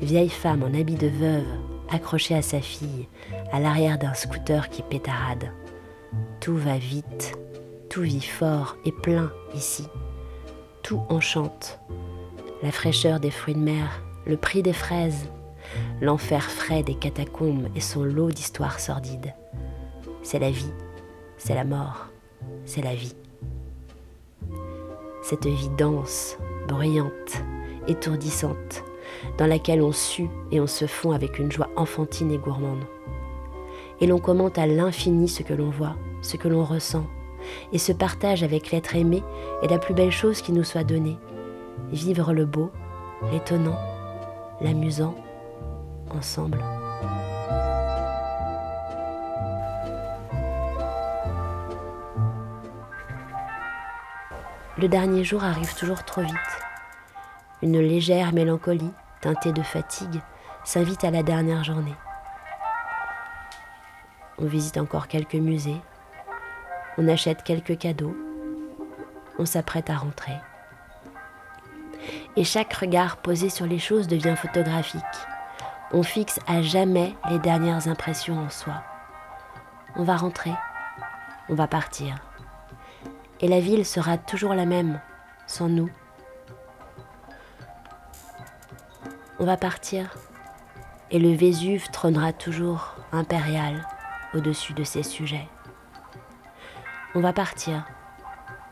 [0.00, 1.46] Vieille femme en habit de veuve,
[1.90, 3.08] accrochée à sa fille,
[3.52, 5.52] à l'arrière d'un scooter qui pétarade.
[6.40, 7.36] Tout va vite,
[7.90, 9.86] tout vit fort et plein ici.
[10.82, 11.80] Tout enchante.
[12.60, 15.28] La fraîcheur des fruits de mer, le prix des fraises,
[16.00, 19.32] l'enfer frais des catacombes et son lot d'histoires sordides.
[20.24, 20.72] C'est la vie,
[21.36, 22.08] c'est la mort,
[22.64, 23.14] c'est la vie.
[25.22, 26.36] Cette vie dense,
[26.66, 27.44] bruyante,
[27.86, 28.82] étourdissante,
[29.38, 32.84] dans laquelle on sue et on se fond avec une joie enfantine et gourmande.
[34.00, 37.06] Et l'on commente à l'infini ce que l'on voit, ce que l'on ressent,
[37.72, 39.22] et se partage avec l'être aimé
[39.62, 41.18] est la plus belle chose qui nous soit donnée.
[41.90, 42.70] Vivre le beau,
[43.32, 43.78] l'étonnant,
[44.60, 45.14] l'amusant,
[46.10, 46.62] ensemble.
[54.78, 56.34] Le dernier jour arrive toujours trop vite.
[57.62, 60.20] Une légère mélancolie, teintée de fatigue,
[60.62, 61.96] s'invite à la dernière journée.
[64.38, 65.80] On visite encore quelques musées,
[66.96, 68.16] on achète quelques cadeaux,
[69.40, 70.36] on s'apprête à rentrer.
[72.36, 75.02] Et chaque regard posé sur les choses devient photographique.
[75.92, 78.82] On fixe à jamais les dernières impressions en soi.
[79.96, 80.52] On va rentrer,
[81.48, 82.16] on va partir.
[83.40, 85.00] Et la ville sera toujours la même,
[85.46, 85.90] sans nous.
[89.40, 90.14] On va partir,
[91.10, 93.86] et le Vésuve trônera toujours impérial
[94.34, 95.48] au-dessus de ses sujets.
[97.14, 97.84] On va partir,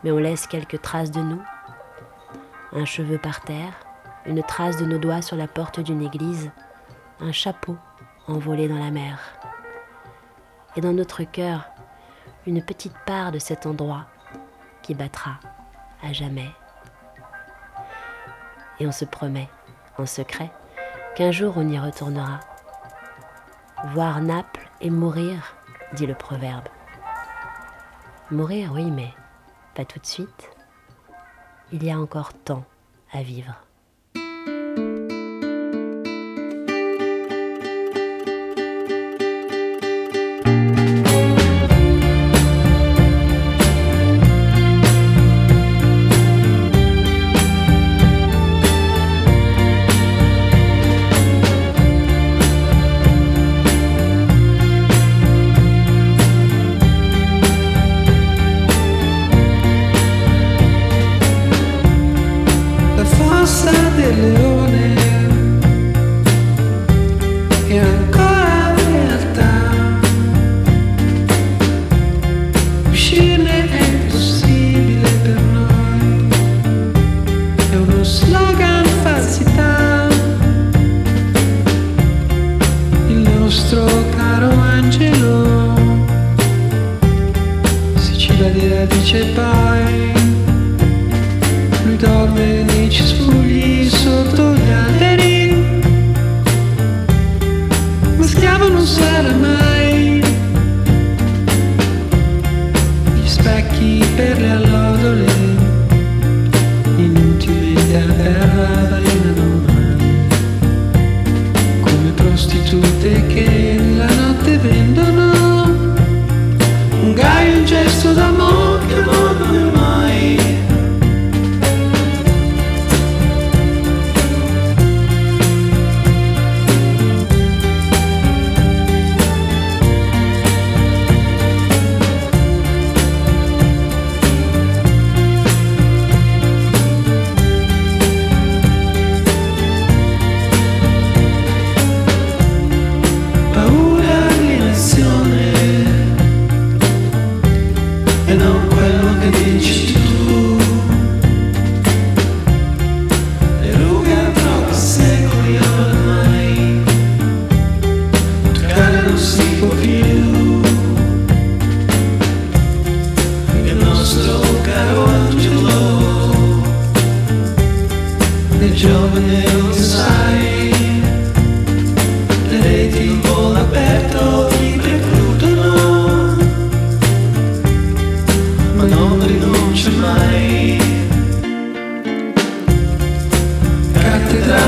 [0.03, 1.41] mais on laisse quelques traces de nous.
[2.77, 3.73] Un cheveu par terre,
[4.27, 6.51] une trace de nos doigts sur la porte d'une église,
[7.19, 7.75] un chapeau
[8.27, 9.17] envolé dans la mer.
[10.75, 11.71] Et dans notre cœur,
[12.45, 14.05] une petite part de cet endroit
[14.83, 15.39] qui battra
[16.03, 16.51] à jamais.
[18.79, 19.49] Et on se promet,
[19.97, 20.51] en secret,
[21.15, 22.41] qu'un jour on y retournera.
[23.85, 25.55] Voir Naples et mourir,
[25.93, 26.67] dit le proverbe.
[28.29, 29.15] Mourir, oui, mais
[29.73, 30.56] pas tout de suite.
[31.73, 32.63] Il y a encore temps
[33.11, 33.66] à vivre.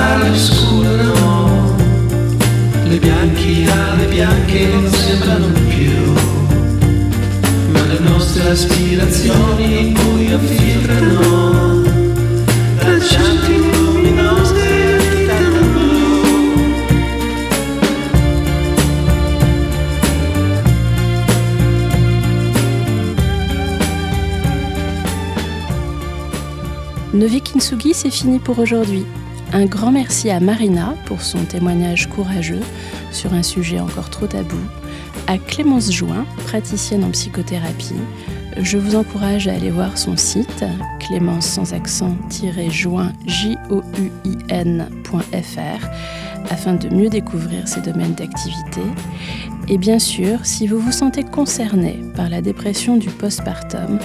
[0.10, 1.76] alle scure no,
[2.86, 6.14] le bianchi ah, alle bianche non sembrano più,
[7.72, 11.84] ma le nostre aspirazioni poi affiltrano,
[12.77, 14.68] traccianti luminose.
[27.11, 29.06] Novi Kintsugi, c'est fini pour aujourd'hui.
[29.52, 32.62] Un grand merci à Marina pour son témoignage courageux
[33.12, 34.60] sur un sujet encore trop tabou,
[35.26, 37.96] à Clémence Join, praticienne en psychothérapie.
[38.62, 40.64] Je vous encourage à aller voir son site
[41.00, 43.12] clémence sans accent-join
[46.52, 48.82] afin de mieux découvrir ses domaines d'activité.
[49.72, 54.00] Et bien sûr, si vous vous sentez concerné par la dépression du postpartum,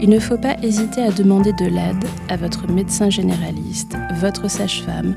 [0.00, 5.14] il ne faut pas hésiter à demander de l'aide à votre médecin généraliste, votre sage-femme,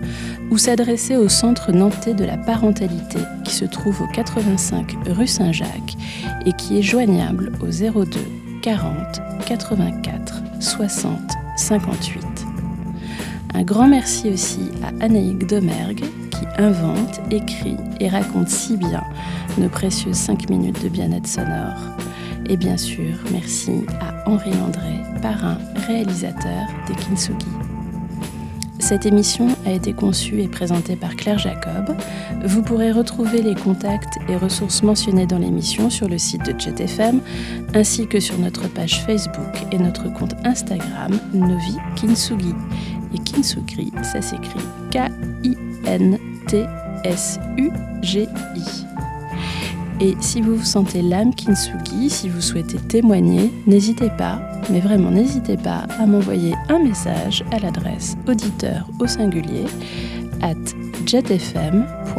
[0.52, 5.96] ou s'adresser au centre nantais de la parentalité qui se trouve au 85 rue Saint-Jacques
[6.46, 8.20] et qui est joignable au 02
[8.62, 11.18] 40 84 60
[11.56, 12.22] 58.
[13.54, 16.04] Un grand merci aussi à Anaïk Domergue
[16.58, 19.04] invente, écrit et raconte si bien
[19.58, 21.78] nos précieuses 5 minutes de bien-être sonore.
[22.50, 25.58] Et bien sûr, merci à Henri Landré, parrain,
[25.88, 27.48] réalisateur des Kintsugi.
[28.80, 31.96] Cette émission a été conçue et présentée par Claire Jacob.
[32.44, 37.22] Vous pourrez retrouver les contacts et ressources mentionnées dans l'émission sur le site de JetFM,
[37.74, 42.54] ainsi que sur notre page Facebook et notre compte Instagram Novi Kintsugi.
[43.14, 44.60] Et Kintsugi, ça s'écrit
[46.48, 48.28] K-I-N-T-S-U-G-I.
[50.02, 55.12] Et si vous vous sentez l'âme Kintsugi, si vous souhaitez témoigner, n'hésitez pas, mais vraiment
[55.12, 59.66] n'hésitez pas à m'envoyer un message à l'adresse auditeur au singulier
[60.42, 60.56] at
[61.06, 62.14] jetfm.asso.fr.